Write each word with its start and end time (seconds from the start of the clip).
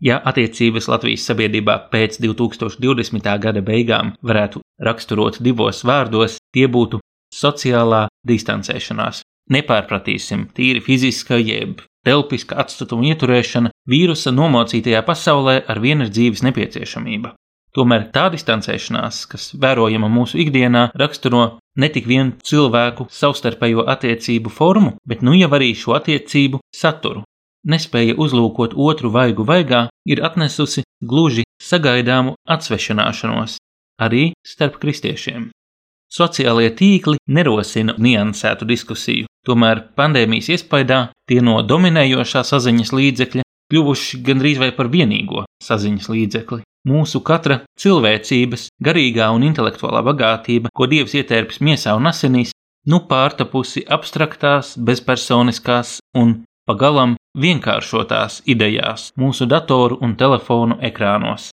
Ja 0.00 0.20
attiecības 0.30 0.86
Latvijas 0.86 1.24
sabiedrībā 1.26 1.74
pēc 1.90 2.20
2020. 2.22 3.24
gada 3.42 3.62
beigām 3.66 4.12
varētu 4.22 4.62
raksturot 4.78 5.40
divos 5.42 5.82
vārdos, 5.82 6.36
tie 6.54 6.68
būtu 6.70 7.00
sociālā 7.34 8.06
distancēšanās. 8.28 9.24
Nepārpratīsim, 9.50 10.46
tīri 10.54 10.84
fiziska 10.84 11.40
jeb 11.40 11.82
telpiska 12.06 12.60
atstatuma 12.62 13.10
ieturēšana 13.10 13.72
vīrusa 13.90 14.30
nomocītajā 14.32 15.02
pasaulē 15.04 15.58
ar 15.66 15.80
vienu 15.82 16.06
ir 16.06 16.12
dzīves 16.14 16.44
nepieciešamība. 16.46 17.34
Tomēr 17.74 18.06
tā 18.14 18.28
distancēšanās, 18.32 19.24
kas 19.28 19.50
vērojama 19.60 20.08
mūsu 20.12 20.38
ikdienā, 20.44 20.88
raksturo 20.94 21.58
ne 21.76 21.88
tik 21.92 22.06
vien 22.06 22.32
cilvēku 22.38 23.08
savstarpējo 23.12 23.84
attiecību 23.94 24.52
formu, 24.52 24.94
bet 25.08 25.26
nu 25.26 25.34
jau 25.36 25.50
arī 25.58 25.74
šo 25.76 25.98
attiecību 25.98 26.62
saturu 26.74 27.26
nespēja 27.68 28.16
uzlūkot 28.16 28.74
otru 28.76 29.12
vaigu 29.14 29.44
vaigā, 29.46 29.86
ir 30.08 30.24
atnesusi 30.24 30.84
gluži 31.04 31.44
sagaidāmu 31.62 32.34
atsvešināšanos 32.48 33.58
arī 34.02 34.32
starp 34.46 34.78
kristiešiem. 34.82 35.50
Sociālie 36.08 36.70
tīkli 36.72 37.18
nerosina 37.28 37.94
niansētu 38.00 38.64
diskusiju, 38.68 39.26
tomēr 39.44 39.82
pandēmijas 39.98 40.48
iespaidā 40.54 41.00
tie 41.28 41.42
no 41.44 41.58
dominējošā 41.60 42.44
saziņas 42.48 42.94
līdzekļa 42.96 43.44
kļuvuši 43.68 44.22
gandrīz 44.24 44.62
vai 44.62 44.70
par 44.72 44.88
vienīgo 44.88 45.44
saziņas 45.64 46.08
līdzekli. 46.08 46.62
Mūsu 46.88 47.20
katra 47.20 47.58
cilvēcības, 47.80 48.68
garīgā 48.80 49.28
un 49.34 49.44
intelektuālā 49.44 50.00
bagātība, 50.06 50.72
ko 50.72 50.88
Dievs 50.88 51.12
ietērpis 51.18 51.60
miesā 51.60 51.92
un 51.98 52.08
asinīs, 52.08 52.54
nu 52.88 53.02
pārtapusi 53.10 53.84
abstraktās, 53.84 54.72
bezpersoniskās 54.80 55.98
un 56.16 56.38
pagalam 56.68 57.16
vienkāršotās 57.38 58.42
idejās 58.46 59.08
mūsu 59.16 59.48
datoru 59.48 59.98
un 60.04 60.14
telefonu 60.20 60.78
ekrānos. 60.84 61.48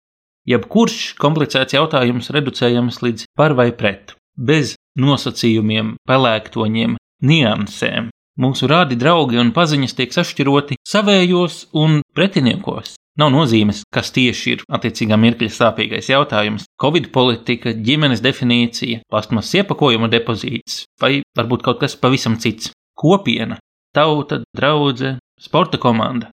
Jebkurš 0.49 1.17
komplicēts 1.21 1.77
jautājums 1.77 2.31
reducējams 2.35 3.03
līdz 3.05 3.27
par 3.37 3.55
vai 3.59 3.71
pret, 3.77 4.15
bez 4.37 4.77
nosacījumiem, 4.99 5.97
pelēktoņiem, 6.09 6.97
niansēm. 7.23 8.09
Mūsu 8.41 8.71
rādi 8.71 8.97
draugi 8.97 9.37
un 9.43 9.51
paziņas 9.53 9.97
tiek 9.99 10.15
sašķiroti 10.15 10.79
savējos 10.89 11.67
un 11.77 12.01
pretiniekos. 12.17 12.95
Nav 13.21 13.33
nozīmes, 13.35 13.83
kas 13.93 14.13
tieši 14.17 14.53
ir 14.55 14.63
attiecīgā 14.73 15.19
mirkļa 15.21 15.51
sāpīgais 15.53 16.09
jautājums- 16.09 16.65
covid 16.83 17.11
politika, 17.13 17.75
ģimenes 17.75 18.23
definīcija, 18.25 19.03
plastmasas 19.11 19.61
iepakojuma 19.61 20.09
depozīts 20.09 20.85
vai 21.03 21.21
varbūt 21.37 21.63
kaut 21.67 21.81
kas 21.81 21.97
pavisam 21.97 22.39
cits. 22.39 22.71
Kopiena 22.97 23.59
tauta, 23.97 24.43
draudzene, 24.57 25.19
sporta 25.41 25.81
komanda 25.81 26.31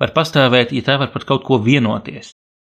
var 0.00 0.12
pastāvēt, 0.14 0.72
ja 0.74 0.82
tā 0.84 0.96
var 1.00 1.12
par 1.14 1.26
kaut 1.28 1.44
ko 1.46 1.60
vienoties. 1.62 2.32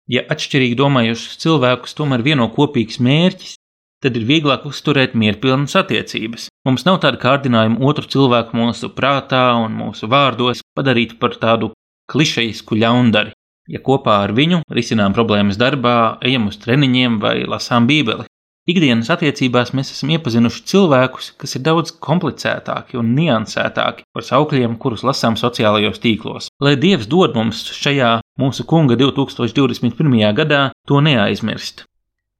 Ja 0.08 0.22
atšķirīgi 0.32 0.76
domājušus 0.78 1.40
cilvēkus 1.42 1.96
tomēr 1.98 2.22
vieno 2.24 2.46
kopīgs 2.54 3.00
mērķis, 3.04 3.56
tad 4.02 4.16
ir 4.16 4.24
vieglāk 4.28 4.64
uzturēt 4.68 5.16
mierpilnas 5.18 5.74
attiecības. 5.76 6.46
Mums 6.68 6.86
nav 6.86 7.00
tāda 7.02 7.18
kārdinājuma 7.20 7.82
otru 7.84 8.06
cilvēku 8.08 8.56
mūsu 8.56 8.92
prātā 8.94 9.50
un 9.64 9.74
mūsu 9.80 10.08
vārdos 10.08 10.62
padarīt 10.78 11.18
par 11.20 11.36
tādu 11.42 11.72
klišejisku 12.12 12.78
ļaundari. 12.78 13.34
Ja 13.68 13.82
kopā 13.84 14.22
ar 14.24 14.32
viņu 14.32 14.62
risinām 14.72 15.12
problēmas 15.16 15.58
darbā, 15.60 16.16
ejam 16.24 16.48
uz 16.48 16.56
treniņiem 16.62 17.18
vai 17.20 17.42
lasām 17.44 17.90
bībeli, 17.90 18.24
Ikdienas 18.68 19.08
attiecībās 19.08 19.70
mēs 19.72 19.94
esam 19.94 20.10
iepazinuši 20.12 20.64
cilvēkus, 20.68 21.30
kas 21.40 21.56
ir 21.56 21.62
daudz 21.64 21.94
komplicētāki 22.04 22.98
un 23.00 23.14
niansētāki 23.16 24.04
par 24.12 24.26
saukļiem, 24.26 24.74
kurus 24.82 25.06
lasām 25.08 25.38
sociālajos 25.40 26.02
tīklos. 26.02 26.50
Lai 26.60 26.74
Dievs 26.76 27.08
dod 27.08 27.32
mums 27.38 27.62
šajā 27.72 28.18
mūsu 28.36 28.66
kunga 28.68 28.98
2021. 29.00 30.20
gadā 30.36 30.60
to 30.84 31.00
neaizmirst. 31.00 31.86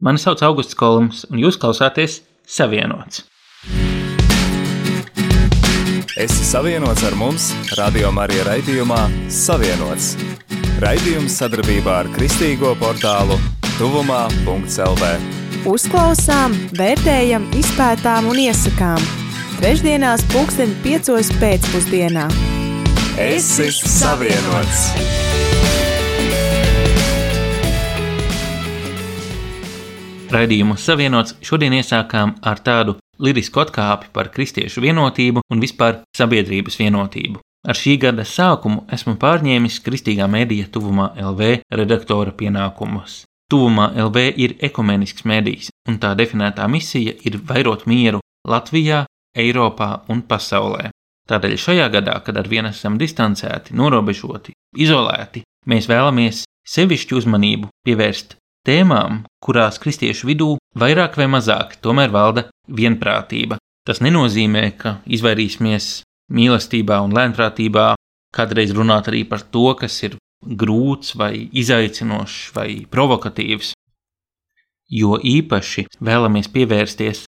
Mani 0.05 0.21
sauc 0.21 0.45
Augusts 0.45 0.77
Kolums, 0.77 1.25
un 1.33 1.41
jūs 1.41 1.57
klausāties 1.57 2.21
Savienots. 2.45 3.25
Esi 6.19 6.45
savienots 6.45 7.09
ar 7.09 7.17
mums, 7.17 7.55
Radio 7.81 8.13
Marija 8.13 8.45
raidījumā 8.51 9.01
Savienots. 9.33 10.13
Raidījums 10.85 11.41
sadarbībā 11.41 12.03
ar 12.05 12.13
Kristīgo 12.13 12.77
portālu 12.77 13.41
Tuvumā.CLV. 13.79 15.48
Uzklausām, 15.67 16.53
vērtējam, 16.79 17.49
izpētām 17.59 18.29
un 18.31 18.39
iesakām. 18.39 19.03
Trešdienās, 19.59 20.23
pulksten 20.31 20.71
5. 20.85 21.33
pēcpusdienā. 21.41 22.29
Es 23.19 23.49
esmu 23.59 23.91
savienots! 23.91 24.85
Raidījumu 30.31 30.77
savienots 30.79 31.35
šodien 31.43 31.75
iesākām 31.81 32.37
ar 32.39 32.63
tādu 32.63 32.95
lirisku 33.19 33.65
atkāpi 33.65 34.13
par 34.15 34.31
kristiešu 34.31 34.85
vienotību 34.85 35.43
un 35.43 35.65
vispār 35.65 36.05
sabiedrības 36.15 36.79
vienotību. 36.79 37.43
Ar 37.67 37.75
šī 37.75 37.97
gada 37.99 38.23
sākumu 38.23 38.87
esmu 38.95 39.17
pārņēmis 39.19 39.81
Kristīgā 39.83 40.31
mēdīja 40.31 40.71
tuvumā 40.71 41.17
LV 41.19 41.65
redaktora 41.75 42.31
pienākumus. 42.31 43.25
Tuvumā 43.49 43.93
LV 43.97 44.25
ir 44.37 44.57
ekumenisks 44.69 45.25
medijs, 45.25 45.71
un 45.89 45.97
tā 46.03 46.13
definētā 46.19 46.67
misija 46.69 47.15
ir 47.25 47.39
vairot 47.49 47.87
mieru 47.89 48.21
Latvijā, 48.49 49.07
Eiropā 49.39 49.89
un 50.13 50.21
pasaulē. 50.29 50.91
Tādēļ 51.29 51.55
šajā 51.61 51.87
gadā, 51.93 52.19
kad 52.25 52.37
ar 52.41 52.49
vienu 52.49 52.73
esam 52.73 52.99
distancēti, 53.01 53.77
norobežoti, 53.77 54.53
izolēti, 54.77 55.45
mēs 55.69 55.89
vēlamies 55.89 56.43
sevišķu 56.69 57.21
uzmanību 57.21 57.71
pievērst 57.89 58.37
tēmām, 58.69 59.23
kurās 59.45 59.81
kristiešu 59.81 60.29
vidū 60.29 60.51
vairāk 60.77 61.17
vai 61.21 61.29
mazāk 61.33 61.79
tomēr 61.85 62.13
valda 62.13 62.49
vienprātība. 62.69 63.57
Tas 63.89 64.03
nenozīmē, 64.05 64.65
ka 64.77 64.99
izvairīsimies 65.09 66.03
mīlestībā 66.37 67.01
un 67.05 67.17
lēnprātībā 67.17 67.95
kādreiz 68.35 68.75
runāt 68.77 69.09
arī 69.09 69.25
par 69.29 69.41
to, 69.41 69.73
kas 69.79 69.97
ir 70.05 70.19
grūts, 70.45 71.15
vai 71.19 71.49
izaicinošs, 71.53 72.53
vai 72.55 72.85
provokatīvs, 72.91 73.73
jo 74.89 75.19
īpaši 75.19 75.87
vēlamies 76.01 76.49
pievērsties 76.53 77.25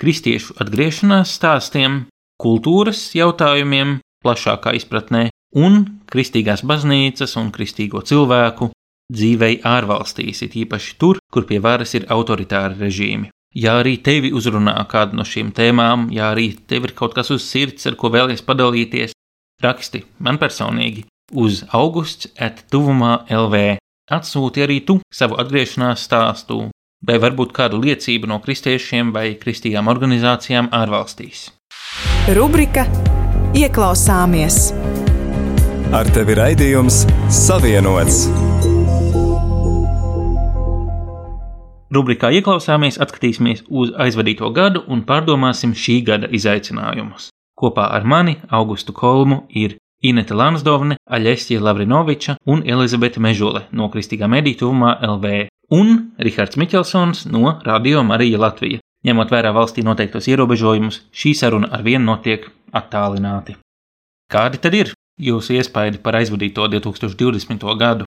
kristiešu 0.00 0.56
atgriešanās 0.60 1.36
stāstiem, 1.38 2.04
kultūras 2.42 3.14
jautājumiem, 3.16 4.00
plašākā 4.24 4.74
izpratnē, 4.76 5.28
un 5.56 5.84
kristīgās 6.10 6.64
baznīcas 6.66 7.36
un 7.40 7.52
kristīgo 7.54 8.02
cilvēku 8.04 8.70
dzīvei 9.12 9.60
ārvalstīs, 9.64 10.42
it 10.42 10.56
īpaši 10.58 10.96
tur, 10.98 11.20
kur 11.32 11.46
pie 11.46 11.60
varas 11.62 11.94
ir 11.94 12.08
autoritāri 12.10 12.80
režīmi. 12.80 13.30
Ja 13.56 13.78
arī 13.80 13.96
tevi 14.04 14.34
uzrunā 14.36 14.74
kāda 14.90 15.16
no 15.16 15.24
šīm 15.24 15.54
tēmām, 15.56 16.10
ja 16.12 16.32
arī 16.34 16.50
tev 16.68 16.90
ir 16.90 16.96
kaut 16.98 17.14
kas 17.16 17.30
uz 17.32 17.46
sirds, 17.46 17.86
ar 17.88 17.96
ko 17.96 18.10
vēlies 18.12 18.44
padalīties, 18.44 19.14
raksti 19.64 20.02
man 20.20 20.36
personīgi 20.42 21.06
uz 21.32 21.64
augusts 21.72 22.28
at 22.38 22.64
tuvumā 22.70 23.26
LV. 23.30 23.78
Atsūti 24.12 24.62
arī 24.62 24.80
tu 24.86 25.00
savu 25.10 25.38
atgriešanās 25.42 26.04
stāstu, 26.06 26.68
vai 27.06 27.18
varbūt 27.22 27.52
kādu 27.56 27.80
liecību 27.82 28.30
no 28.30 28.38
kristiešiem 28.42 29.12
vai 29.14 29.34
kristīgām 29.40 29.90
organizācijām 29.90 30.70
ārvalstīs. 30.70 31.50
Rubrika 32.36 32.86
Ieklausāmies! 33.56 34.70
Ar 35.94 36.08
tevi 36.14 36.34
raidījums 36.38 37.04
Savienots! 37.30 38.26
Rubrikā 41.96 42.32
Ieklausāmies, 42.34 42.98
atskatīsimies 43.00 43.62
uz 43.70 43.92
aizvadīto 43.94 44.50
gadu 44.52 44.82
un 44.90 45.04
pārdomāsim 45.06 45.72
šī 45.72 46.00
gada 46.04 46.28
izaicinājumus. 46.34 47.30
Kopā 47.56 47.86
ar 47.96 48.04
mani, 48.04 48.36
Augustu 48.52 48.92
Kolmu, 48.92 49.44
ir 49.48 49.78
Inete 50.04 50.34
Lansdovne, 50.36 50.98
Aļesija 51.08 51.60
Lavrinoviča 51.64 52.36
un 52.52 52.60
Elizabete 52.68 53.20
Mežole 53.20 53.62
no 53.72 53.88
Kristīgā 53.88 54.28
medītuvumā 54.28 54.98
LV 55.08 55.46
un 55.72 55.94
Rihards 56.20 56.58
Miķelsons 56.60 57.24
no 57.32 57.54
Radio 57.64 58.02
Marija 58.04 58.38
Latvija. 58.42 58.82
Ņemot 59.06 59.32
vērā 59.32 59.52
valstī 59.56 59.84
noteiktos 59.86 60.26
ierobežojumus, 60.28 61.00
šī 61.14 61.32
saruna 61.38 61.70
ar 61.72 61.84
vienu 61.86 62.04
notiek 62.10 62.44
attālināti. 62.74 63.56
Kādi 64.28 64.60
tad 64.60 64.74
ir 64.74 64.92
jūsu 65.22 65.56
iespaidi 65.56 66.02
par 66.02 66.18
aizvadīto 66.20 66.66
2020. 66.74 67.64
gadu? 67.78 68.04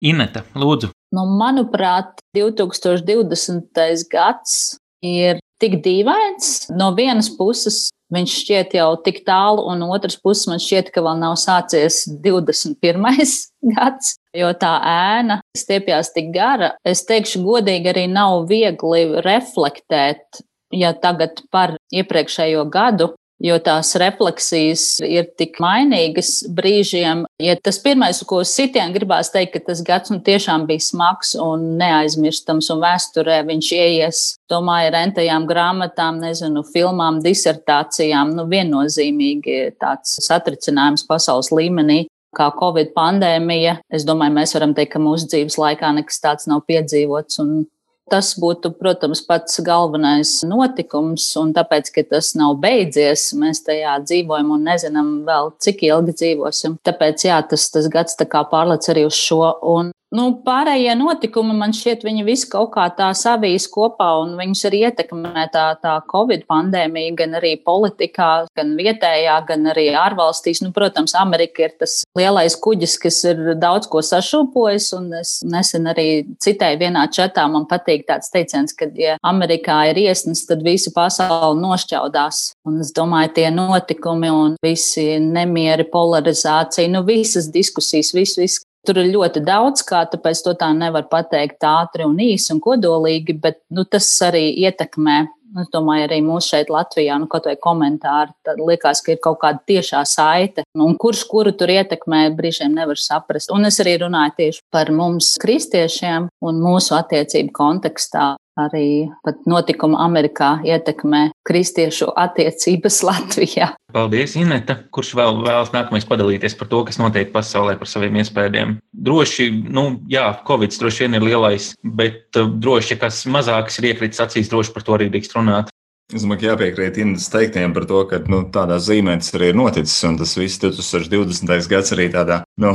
Inete, 0.00 0.44
lūdzu. 0.54 0.92
Nu, 1.12 1.24
manuprāt, 1.40 2.22
2020. 2.36 4.06
gads 4.12 4.78
ir 5.02 5.42
tik 5.60 5.80
dīvains. 5.84 6.68
No 6.70 6.92
vienas 6.94 7.28
puses, 7.34 7.88
viņš 8.14 8.34
šķiet 8.42 8.76
jau 8.78 8.88
tik 9.04 9.22
tālu, 9.26 9.64
un 9.70 9.84
otrs 9.88 10.18
puses 10.22 10.48
man 10.50 10.62
šķiet, 10.62 10.90
ka 10.94 11.04
vēl 11.04 11.20
nav 11.20 11.36
sācies 11.40 12.04
21. 12.24 13.06
gads, 13.74 14.16
jo 14.36 14.50
tā 14.60 14.74
ēna 14.88 15.40
stiepjas 15.56 16.12
tik 16.14 16.32
gara. 16.34 16.74
Es 16.86 17.04
teikšu, 17.08 17.42
godīgi 17.46 17.92
arī 17.92 18.06
nav 18.10 18.46
viegli 18.50 19.22
reflektēt, 19.24 20.42
ja 20.74 20.92
tagad 20.96 21.42
par 21.52 21.76
iepriekšējo 21.94 22.66
gadu 22.72 23.12
jo 23.42 23.58
tās 23.62 23.92
refleksijas 24.00 24.84
ir 25.04 25.28
tik 25.38 25.58
mainīgas 25.62 26.42
brīžiem. 26.54 27.24
Ja 27.42 27.54
tas 27.62 27.78
pirmais, 27.82 28.20
ko 28.26 28.40
sitienu 28.46 28.96
gribās 28.96 29.30
teikt, 29.34 29.54
ka 29.54 29.70
tas 29.70 29.82
gads 29.86 30.12
nu, 30.12 30.18
tiešām 30.24 30.66
bija 30.68 30.82
smags 30.88 31.34
un 31.38 31.78
neaizmirstams, 31.80 32.70
un 32.74 32.82
vēsturē 32.82 33.40
viņš 33.48 33.70
ieies, 33.78 34.22
domāju, 34.50 34.92
rentajām 34.96 35.46
grāmatām, 35.48 36.20
nezinu, 36.24 36.64
filmām, 36.72 37.22
disertācijām, 37.24 38.34
nu 38.36 38.48
viennozīmīgi 38.50 39.58
tāds 39.80 40.18
satricinājums 40.26 41.06
pasaules 41.08 41.52
līmenī 41.54 42.04
kā 42.36 42.50
Covid 42.58 42.92
pandēmija. 42.96 43.78
Es 43.94 44.04
domāju, 44.08 44.34
mēs 44.36 44.54
varam 44.56 44.74
teikt, 44.76 44.94
ka 44.96 45.02
mūsu 45.02 45.30
dzīves 45.30 45.58
laikā 45.60 45.94
nekas 45.96 46.20
tāds 46.22 46.48
nav 46.50 46.64
piedzīvots. 46.68 47.40
Un 47.44 47.66
Tas 48.08 48.30
būtu, 48.40 48.72
protams, 48.78 49.20
pats 49.26 49.60
galvenais 49.64 50.30
notikums, 50.48 51.26
un 51.40 51.52
tāpēc, 51.56 51.90
ka 51.94 52.04
tas 52.14 52.32
nav 52.38 52.56
beidzies, 52.62 53.30
mēs 53.38 53.62
tajā 53.66 53.98
dzīvojam 54.06 54.54
un 54.56 54.64
nezinām 54.70 55.12
vēl, 55.28 55.52
cik 55.60 55.84
ilgi 55.90 56.16
dzīvosim. 56.22 56.78
Tāpēc, 56.88 57.28
jā, 57.28 57.38
tas, 57.50 57.68
tas 57.74 57.88
gads 57.92 58.18
tā 58.18 58.28
kā 58.30 58.44
pārlec 58.48 58.88
arī 58.92 59.04
uz 59.08 59.18
šo. 59.18 59.42
Un 59.68 59.92
Nu, 60.08 60.30
pārējie 60.40 60.94
notikumi 60.96 61.52
man 61.52 61.74
šķiet, 61.76 62.04
viņi 62.06 62.22
visi 62.24 62.46
kaut 62.48 62.70
kā 62.72 62.86
tā 62.96 63.10
savīs 63.16 63.66
kopā, 63.68 64.06
un 64.22 64.38
viņus 64.38 64.62
arī 64.70 64.80
ietekmē 64.88 65.42
tā, 65.52 65.66
tā 65.82 65.98
Covid 66.08 66.46
pandēmija, 66.48 67.12
gan 67.18 67.36
arī 67.36 67.50
politikā, 67.60 68.30
gan 68.56 68.72
vietējā, 68.78 69.34
gan 69.50 69.68
arī 69.74 69.90
ārvalstīs. 70.00 70.62
Nu, 70.64 70.72
protams, 70.72 71.12
Amerika 71.18 71.66
ir 71.66 71.74
tas 71.82 71.98
lielais 72.16 72.56
kuģis, 72.56 72.94
kas 73.02 73.18
ir 73.28 73.42
daudz 73.60 73.90
ko 73.92 74.00
sašūpojis, 74.04 74.86
un 74.96 75.10
es 75.20 75.34
nesen 75.44 75.90
arī 75.92 76.08
citēju 76.40 76.80
vienā 76.86 77.04
čatā, 77.12 77.44
man 77.52 77.68
patīk 77.68 78.06
tāds 78.08 78.32
teiciens, 78.32 78.72
ka, 78.72 78.88
ja 78.96 79.18
Amerikā 79.28 79.82
ir 79.90 80.00
iesnas, 80.06 80.46
tad 80.48 80.64
visa 80.64 80.94
pasaule 80.96 81.60
nošķaudās. 81.60 82.40
Un 82.64 82.80
es 82.80 82.94
domāju, 82.96 83.34
tie 83.36 83.52
notikumi 83.52 84.32
un 84.32 84.56
visi 84.64 85.18
nemieri, 85.20 85.84
polarizācija, 85.92 86.88
nu, 86.96 87.04
visas 87.04 87.52
diskusijas, 87.52 88.14
viss, 88.16 88.40
viss, 88.40 88.64
Tur 88.88 89.02
ir 89.02 89.10
ļoti 89.12 89.42
daudz, 89.44 89.82
kā 89.84 90.06
tāpēc 90.08 90.40
to 90.46 90.54
tā 90.56 90.70
nevar 90.72 91.04
pateikt 91.12 91.64
ātri 91.68 92.06
un 92.08 92.14
īsi 92.24 92.54
un 92.54 92.62
kodolīgi, 92.64 93.34
bet 93.36 93.60
nu, 93.68 93.84
tas 93.84 94.06
arī 94.24 94.46
ietekmē. 94.64 95.26
Es 95.60 95.68
domāju, 95.72 96.06
arī 96.06 96.18
mūsu 96.24 96.54
šeit 96.54 96.70
Latvijā, 96.72 97.18
nu, 97.20 97.28
kaut 97.28 97.46
vai 97.48 97.54
komentāri, 97.60 98.32
tad 98.44 98.60
liekas, 98.60 99.00
ka 99.04 99.14
ir 99.14 99.20
kaut 99.24 99.38
kāda 99.44 99.60
tiešā 99.68 100.02
saite. 100.08 100.64
Un 100.76 100.96
kurš 101.00 101.26
kuru 101.28 101.52
tur 101.56 101.72
ietekmē, 101.72 102.26
brīžiem 102.36 102.76
nevar 102.76 103.00
saprast. 103.00 103.52
Un 103.52 103.68
es 103.68 103.80
arī 103.84 103.98
runāju 104.04 104.36
tieši 104.40 104.64
par 104.72 104.92
mums, 104.92 105.34
kristiešiem, 105.40 106.28
un 106.44 106.60
mūsu 106.64 106.96
attiecību 106.96 107.52
kontekstā 107.60 108.34
arī 108.58 109.08
pat 109.24 109.40
notikuma 109.48 110.02
Amerikā 110.04 110.58
ietekmē 110.66 111.28
kristiešu 111.48 112.10
attiecības 112.18 113.00
Latvijā. 113.08 113.72
Paldies, 113.94 114.34
Ineta. 114.36 114.76
Kurš 114.92 115.14
vēl 115.16 115.40
vēlas 115.46 115.72
nākamais 115.72 116.06
padalīties 116.08 116.56
par 116.58 116.68
to, 116.68 116.82
kas 116.88 117.00
notiek 117.00 117.32
pasaulē, 117.32 117.78
par 117.80 117.88
saviem 117.88 118.18
iespējām? 118.20 118.76
Droši, 118.92 119.48
nu, 119.72 119.86
jā, 120.12 120.26
Covid 120.48 120.76
droši 120.76 121.06
vien 121.06 121.16
ir 121.16 121.24
lielais, 121.24 121.72
bet 121.82 122.36
uh, 122.36 122.50
droši, 122.50 122.94
ja 122.94 123.02
kas 123.06 123.22
mazāks 123.30 123.80
ir 123.80 123.92
iekritis 123.92 124.20
acīs, 124.24 124.52
droši 124.52 124.74
par 124.74 124.84
to 124.84 124.98
arī 124.98 125.08
drīkst 125.12 125.38
runāt. 125.38 125.72
Es 126.08 126.22
domāju, 126.24 126.40
ka 126.40 126.46
jāpiekrīt 126.54 126.96
Indas 127.02 127.26
teiktiem 127.28 127.74
par 127.76 127.84
to, 127.84 127.98
ka 128.08 128.16
nu, 128.32 128.38
tādā 128.48 128.78
zīmē 128.80 129.18
tas 129.20 129.34
arī 129.36 129.50
ir 129.50 129.56
noticis. 129.60 129.98
Un 130.08 130.14
tas 130.16 130.30
viss 130.40 130.56
2020. 130.62 131.66
gads 131.68 131.92
arī 131.92 132.06
tādā, 132.14 132.38
nu, 132.56 132.70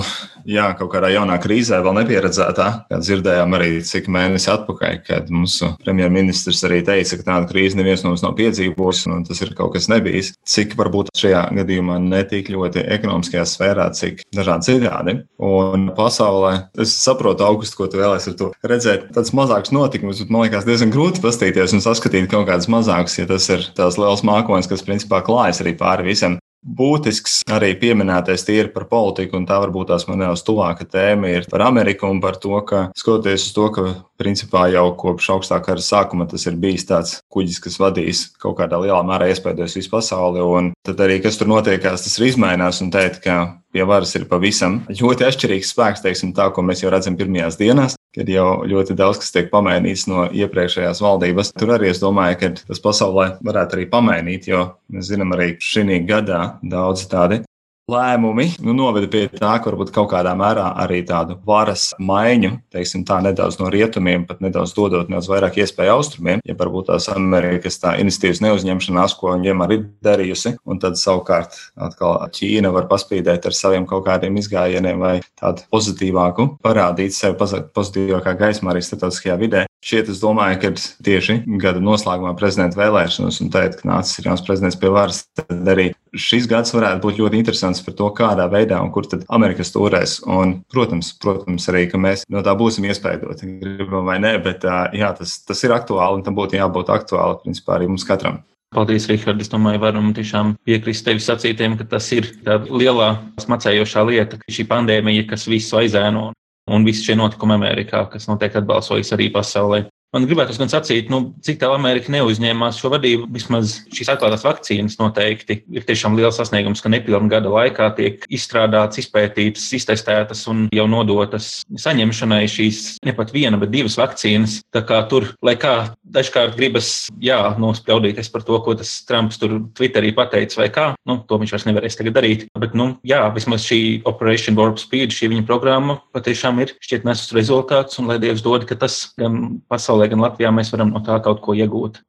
jā, 0.46 0.68
kaut 0.78 0.92
kādā 0.94 1.10
jaunā 1.10 1.40
krīzē, 1.42 1.80
vēl 1.82 1.98
nepieredzētā, 1.98 2.68
kā 2.92 3.00
dzirdējām 3.02 3.56
arī 3.58 3.72
cik 3.90 4.12
mēnesi 4.14 4.52
atpakaļ, 4.54 5.00
kad 5.08 5.32
mūsu 5.34 5.72
premjerministrs 5.82 6.62
arī 6.70 6.84
teica, 6.86 7.18
ka 7.18 7.26
tādu 7.32 7.50
krīzi 7.50 7.80
neviens 7.80 8.04
no 8.06 8.12
mums 8.12 8.22
nav 8.22 8.36
piedzīvojis, 8.38 9.02
un 9.10 9.26
tas 9.26 9.42
ir 9.42 9.56
kaut 9.58 9.74
kas 9.80 9.90
nebijis. 9.90 10.36
Cik 10.46 10.78
varbūt 10.78 11.10
šajā 11.18 11.42
gadījumā 11.58 11.98
netik 12.06 12.54
ļoti 12.54 12.86
ekonomiskajā 13.00 13.48
sfērā, 13.50 13.90
cik 13.98 14.22
dažādi 14.38 14.70
citādi. 14.70 15.18
Un 15.42 15.90
pasaulē, 15.98 16.68
es 16.86 16.94
saprotu, 17.02 17.50
augustu, 17.50 17.82
ko 17.82 17.90
tu 17.90 17.98
vēlēsi 17.98 18.36
ar 18.36 18.38
to 18.44 18.54
redzēt, 18.62 19.10
tāds 19.18 19.34
mazāks 19.34 19.74
notikums, 19.74 20.22
bet 20.22 20.38
man 20.38 20.46
liekas 20.46 20.70
diezgan 20.70 20.94
grūti 20.94 21.26
pastīties 21.26 21.74
un 21.74 21.82
saskatīt 21.82 22.30
kaut 22.30 22.46
kādas 22.52 22.70
mazākas 22.70 23.23
ja 23.24 23.34
tas 23.34 23.50
ir 23.54 23.68
tās 23.78 24.00
liels 24.00 24.24
mākonis, 24.28 24.70
kas 24.70 24.86
principā 24.86 25.24
klājas 25.26 25.64
arī 25.64 25.78
pāri 25.80 26.12
visam. 26.12 26.40
Būtisks 26.64 27.42
arī 27.52 27.74
pieminētais 27.76 28.46
tīri 28.48 28.70
par 28.72 28.86
politiku, 28.88 29.36
un 29.36 29.44
tā 29.44 29.58
varbūt 29.60 29.90
tās 29.90 30.06
man 30.08 30.22
nedaudz 30.22 30.46
tuvāka 30.48 30.86
tēma 30.88 31.34
ir 31.34 31.48
par 31.52 31.66
Ameriku 31.66 32.08
un 32.08 32.22
par 32.24 32.38
to, 32.40 32.56
ka 32.64 32.86
skatoties 32.96 33.50
uz 33.50 33.56
to, 33.58 33.66
ka 33.76 33.84
principā 34.22 34.70
jau 34.72 34.86
kopš 34.96 35.28
augstākā 35.36 35.74
kara 35.74 35.84
sākuma 35.84 36.24
tas 36.32 36.48
ir 36.48 36.56
bijis 36.62 36.88
tāds 36.88 37.18
kuģis, 37.36 37.60
kas 37.66 37.76
vadīs 37.84 38.22
kaut 38.40 38.56
kādā 38.62 38.80
lielā 38.80 39.02
mērā 39.04 39.28
iespējos 39.34 39.76
visu 39.76 39.92
pasauli, 39.92 40.40
un 40.40 40.72
tad 40.88 41.04
arī 41.04 41.20
kas 41.26 41.42
tur 41.42 41.52
notiekās, 41.52 42.06
tas 42.06 42.16
ir 42.16 42.30
izmainās 42.30 42.80
un 42.86 42.94
teikt, 42.96 43.20
ka 43.28 43.42
pie 43.76 43.84
varas 43.90 44.16
ir 44.16 44.30
pavisam 44.32 44.86
ļoti 44.88 45.28
atšķirīgs 45.28 45.76
spēks, 45.76 46.06
teiksim 46.08 46.32
tā, 46.38 46.48
ko 46.56 46.64
mēs 46.64 46.86
jau 46.86 46.96
redzam 46.96 47.20
pirmajās 47.20 47.60
dienās 47.60 48.00
kad 48.14 48.30
jau 48.30 48.64
ļoti 48.70 48.98
daudz 48.98 49.22
kas 49.22 49.34
tiek 49.34 49.50
pamainīts 49.54 50.06
no 50.10 50.28
iepriekšējās 50.30 51.02
valdības. 51.04 51.54
Tur 51.58 51.74
arī 51.78 51.90
es 51.94 52.02
domāju, 52.04 52.40
ka 52.42 52.52
tas 52.62 52.84
pasaulē 52.84 53.30
varētu 53.46 53.80
arī 53.80 53.88
pamainīt, 53.92 54.50
jo 54.52 54.68
mēs 54.94 55.10
zinām 55.10 55.34
arī 55.36 55.54
šī 55.62 56.04
gadā 56.08 56.44
daudz 56.62 57.08
tādi 57.12 57.42
lēmumi 57.92 58.46
nu, 58.64 58.74
noveda 58.78 59.10
pie 59.12 59.26
tā, 59.28 59.58
ka 59.60 59.68
varbūt 59.68 59.92
kaut 59.96 60.10
kādā 60.14 60.32
mērā 60.40 60.70
arī 60.84 61.02
tādu 61.08 61.36
varas 61.48 61.90
maiņu, 62.00 62.54
teiksim, 62.74 63.04
tā 63.08 63.20
nedaudz 63.26 63.60
no 63.60 63.68
rietumiem, 63.74 64.24
pat 64.30 64.40
nedaudz 64.44 64.76
dodot 64.78 65.12
nedaudz 65.12 65.28
vairāk 65.32 65.60
iespēju 65.64 65.96
austrumiem, 65.98 66.44
ja 66.48 66.56
varbūt 66.60 66.88
tās 66.92 67.10
Amerikas 67.12 67.82
tā 67.84 67.98
iniciatīvas 68.00 68.44
neuzņemšanās, 68.46 69.18
ko 69.20 69.34
viņa 69.34 69.50
vienmēr 69.50 69.76
ir 69.76 69.86
darījusi, 70.06 70.56
un 70.64 70.80
tad 70.84 71.00
savukārt 71.02 71.60
atkal 71.76 72.22
Ķīna 72.34 72.72
var 72.74 72.88
paspīdēt 72.92 73.50
ar 73.50 73.58
saviem 73.58 73.88
kaut 73.90 74.08
kādiem 74.08 74.40
izgājieniem 74.40 75.04
vai 75.04 75.18
tādu 75.40 75.68
pozitīvāku, 75.74 76.54
parādīt 76.64 77.16
sevi 77.18 77.36
pozitīvākā 77.76 78.38
gaismā 78.40 78.74
arī 78.74 78.86
starptautiskajā 78.86 79.40
vidē. 79.44 79.68
Šeit 79.84 80.08
es 80.08 80.22
domāju, 80.24 80.62
ka 80.62 80.70
tieši 81.04 81.42
gada 81.60 81.82
noslēgumā 81.84 82.32
prezidenta 82.40 82.80
vēlēšanas 82.80 83.42
un 83.44 83.50
teikt, 83.52 83.82
ka 83.82 83.90
nācis 83.90 84.22
ir 84.22 84.30
jauns 84.30 84.44
prezidents 84.46 84.78
pie 84.80 84.92
varas, 84.94 85.26
tad 85.36 85.68
arī 85.74 85.90
šis 86.16 86.48
gads 86.48 86.72
varētu 86.72 87.04
būt 87.04 87.20
ļoti 87.20 87.42
interesants 87.42 87.82
par 87.84 87.98
to, 88.00 88.08
kādā 88.16 88.46
veidā 88.48 88.80
un 88.80 88.94
kur 88.96 89.10
tad 89.12 89.26
Amerika 89.28 89.66
stūrēs. 89.68 90.22
Un, 90.24 90.62
protams, 90.72 91.12
protams, 91.20 91.68
arī, 91.74 91.84
ka 91.92 92.00
mēs 92.00 92.24
no 92.32 92.40
tā 92.46 92.54
būsim 92.56 92.88
iespējoti, 92.88 93.50
gribam 93.60 94.08
vai 94.08 94.22
nē, 94.24 94.38
bet 94.46 94.64
jā, 94.64 95.10
tas, 95.18 95.36
tas 95.44 95.64
ir 95.68 95.76
aktuāli 95.76 96.22
un 96.22 96.24
tam 96.24 96.38
būtu 96.38 96.56
jābūt 96.62 96.92
aktuāli, 96.94 97.42
principā, 97.44 97.76
arī 97.76 97.92
mums 97.92 98.08
katram. 98.08 98.40
Paldies, 98.74 99.06
Rihard. 99.12 99.42
Es 99.44 99.52
domāju, 99.52 99.84
varam 99.84 100.14
tiešām 100.16 100.56
piekrist 100.66 101.06
tevis 101.06 101.28
sacītiem, 101.30 101.76
ka 101.78 101.86
tas 101.92 102.08
ir 102.16 102.32
tā 102.46 102.56
lielā 102.66 103.18
smacējošā 103.44 104.06
lieta, 104.08 104.40
ka 104.40 104.56
šī 104.56 104.66
pandēmija, 104.72 105.28
kas 105.30 105.46
visu 105.52 105.78
aizēno 105.84 106.32
un 106.72 106.86
visi 106.88 107.04
šie 107.08 107.18
notikumi 107.20 107.58
Amerikā, 107.58 108.06
kas 108.12 108.30
notiek 108.30 108.56
atbalsojas 108.60 109.14
arī 109.16 109.30
pasaulē. 109.34 109.84
Man 110.14 110.28
gribētu 110.30 110.54
gan 110.60 110.70
sacīt, 110.70 111.08
nu, 111.10 111.34
cik 111.42 111.58
tālu 111.62 111.74
Amerika 111.74 112.12
neuzņēmās 112.14 112.78
šo 112.78 112.92
vadību. 112.94 113.26
Vismaz 113.34 113.80
šīs 113.90 114.12
atklātās 114.14 114.44
vakcīnas 114.46 115.00
noteikti 115.00 115.64
ir 115.74 115.88
tiešām 115.88 116.14
liels 116.20 116.38
sasniegums, 116.38 116.84
ka 116.84 116.92
nepilnu 116.94 117.32
gada 117.32 117.50
laikā 117.50 117.88
tiek 117.98 118.28
izstrādātas, 118.30 119.02
izpētītas, 119.02 119.66
iztestētas 119.74 120.46
un 120.52 120.68
jau 120.76 120.86
nodotas 120.86 121.64
saņemšanai 121.66 122.44
šīs 122.46 122.84
ne 123.08 123.16
pat 123.18 123.34
viena, 123.34 123.58
bet 123.58 123.74
divas 123.74 123.98
vakcīnas. 123.98 124.60
Tā 124.74 124.84
kā 124.86 125.02
tur, 125.10 125.32
lai 125.42 125.56
kā 125.58 125.74
dažkārt 126.14 126.60
gribas, 126.60 126.92
jā, 127.18 127.40
nospļaudīties 127.58 128.30
par 128.34 128.46
to, 128.46 128.62
ko 128.62 128.78
tas 128.78 128.94
Trumps 129.10 129.42
tur 129.42 129.58
Twitterī 129.74 130.14
pateica 130.14 130.62
vai 130.62 130.70
kā, 130.74 130.86
nu, 131.10 131.18
to 131.26 131.42
viņš 131.42 131.56
vairs 131.56 131.68
nevarēs 131.72 131.98
tagad 131.98 132.20
darīt. 132.20 132.46
Bet, 132.62 132.78
nu, 132.78 132.92
jā, 133.08 133.24
vismaz 133.34 133.66
šī 133.66 133.82
Operation 134.10 134.62
Warp 134.62 134.78
Speed, 134.82 135.16
šī 135.16 135.32
viņa 135.34 135.48
programma 135.50 135.98
patiešām 136.14 136.62
ir 136.62 136.78
šķiet 136.86 137.10
nesus 137.10 137.34
rezultāts 137.34 137.98
un 137.98 138.14
lai 138.14 138.20
Dievs 138.22 138.46
dod, 138.46 138.70
ka 138.70 138.78
tas 138.78 139.02
gan 139.18 139.58
pasaulē 139.74 140.03
pasaulē, 140.04 140.10
gan 140.10 140.24
Latvijā 140.24 140.52
mēs 140.52 140.72
varam 140.74 140.92
no 140.94 141.02
tā 141.04 141.22
kaut 141.24 141.42
ko 141.42 141.54
iegūt. 141.54 142.02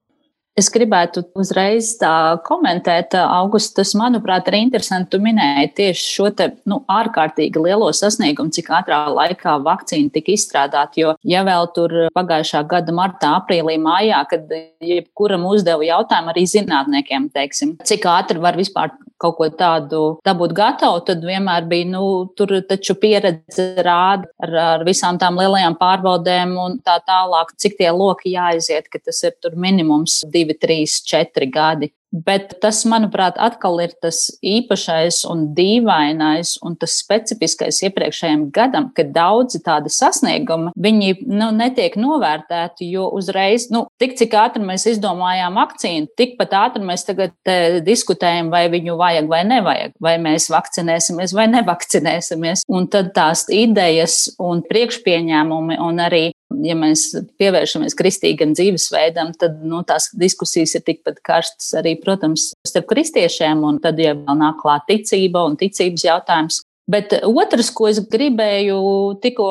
Es 0.57 0.71
gribētu 0.71 1.25
uzreiz 1.35 1.99
tā 1.99 2.39
komentēt, 2.47 3.17
Augusts, 3.19 3.75
tas, 3.75 3.91
manuprāt, 3.99 4.47
ir 4.47 4.55
interesanti. 4.55 5.11
Tu 5.11 5.19
minēji 5.19 5.73
tieši 5.75 6.05
šo 6.15 6.31
te, 6.31 6.47
nu, 6.71 6.85
ārkārtīgi 6.87 7.59
lielo 7.59 7.89
sasniegumu, 7.91 8.53
cik 8.55 8.71
ātrā 8.71 9.01
laikā 9.11 9.57
vakcīna 9.65 10.13
tika 10.15 10.31
izstrādāta. 10.31 10.95
Jo, 10.95 11.17
ja 11.27 11.43
vēl 11.43 11.67
tur 11.75 11.91
pagājušā 12.15 12.63
gada 12.71 12.95
martā, 12.95 13.33
aprīlī, 13.41 13.81
mājā, 13.83 14.23
kad 14.31 14.47
jebkuram 14.79 15.43
uzdeva 15.51 15.83
jautājumu 15.89 16.31
arī 16.31 16.47
zinātniekiem, 16.47 17.33
teiksim, 17.35 17.75
cik 17.83 18.07
ātri 18.15 18.39
var 18.39 18.55
vispār 18.55 18.95
kaut 19.21 19.37
ko 19.39 19.49
tādu 19.55 20.03
dabūt 20.27 20.55
gatavu, 20.57 21.03
tad 21.07 21.25
vienmēr 21.25 21.69
bija, 21.71 21.89
nu, 21.95 22.05
tur 22.37 22.57
taču 22.69 22.97
pieredze 23.01 23.69
rāda 23.85 24.29
ar, 24.43 24.55
ar 24.67 24.87
visām 24.87 25.19
tām 25.21 25.39
lielajām 25.41 25.79
pārbaudēm 25.81 26.57
un 26.61 26.79
tā 26.85 26.99
tālāk, 27.07 27.55
cik 27.61 27.79
tie 27.81 27.91
loki 27.95 28.35
jāaiziet, 28.35 28.91
ka 28.91 29.03
tas 29.03 29.23
ir 29.27 29.37
tur 29.43 29.59
minimums 29.61 30.23
divi, 30.27 30.57
trīs, 30.59 31.01
četri 31.07 31.51
gadi. 31.53 31.93
Bet 32.15 32.53
tas, 32.63 32.85
manuprāt, 32.87 33.35
atkal 33.43 33.81
ir 33.83 33.95
tas 34.03 34.29
īpašais 34.39 35.25
un 35.27 35.49
dīvainais 35.57 36.55
un 36.63 36.77
tas 36.79 36.95
specifiskais 37.01 37.81
iepriekšējiem 37.89 38.45
gadam, 38.55 38.91
ka 38.95 39.03
daudzi 39.03 39.59
tādi 39.65 39.91
sasniegumi, 39.91 40.71
viņi 40.79 41.17
nu, 41.27 41.49
netiek 41.57 41.97
novērtēti, 41.99 42.87
jo 42.95 43.09
uzreiz, 43.19 43.67
nu, 43.75 43.85
tik 43.99 44.15
cik 44.21 44.37
ātri 44.39 44.63
mēs 44.63 44.87
izdomājām 44.93 45.59
vakcīnu, 45.59 46.13
tikpat 46.15 46.55
ātri 46.61 46.87
mēs 46.87 47.07
tagad 47.09 47.35
e, 47.51 47.81
diskutējam, 47.83 48.53
vai 48.55 48.69
viņu 48.71 48.95
vajag 49.01 49.31
vai 49.35 49.43
nevajag, 49.51 49.97
vai 50.03 50.15
mēs 50.23 50.47
vakcinēsimies 50.55 51.35
vai 51.35 51.49
nevakcinēsimies. 51.51 52.63
Un 52.71 52.87
tad 52.95 53.11
tās 53.17 53.47
idejas 53.51 54.29
un 54.39 54.63
priekšpieņēmumi 54.71 55.83
un 55.83 56.03
arī 56.07 56.25
ja 56.65 56.77
mēs 56.79 57.07
pievēršamies 57.41 57.97
kristīgam 57.99 58.55
dzīvesveidam, 58.57 59.33
tad 59.39 59.63
nu, 59.67 59.83
tās 59.87 60.11
diskusijas 60.19 60.77
ir 60.79 60.85
tikpat 60.87 61.23
karstas 61.25 61.73
arī, 61.81 61.97
protams, 62.01 62.53
starp 62.67 62.89
kristiešiem, 62.93 63.65
un 63.67 63.81
tad 63.83 64.01
jau 64.03 64.17
nāk 64.37 64.61
klāt 64.63 64.87
ticība 64.91 65.45
un 65.49 65.59
ticības 65.61 66.07
jautājums. 66.07 66.63
Bet 66.91 67.15
otrs, 67.25 67.71
ko 67.73 67.87
es 67.89 68.03
gribēju, 68.13 68.77
tikko 69.25 69.47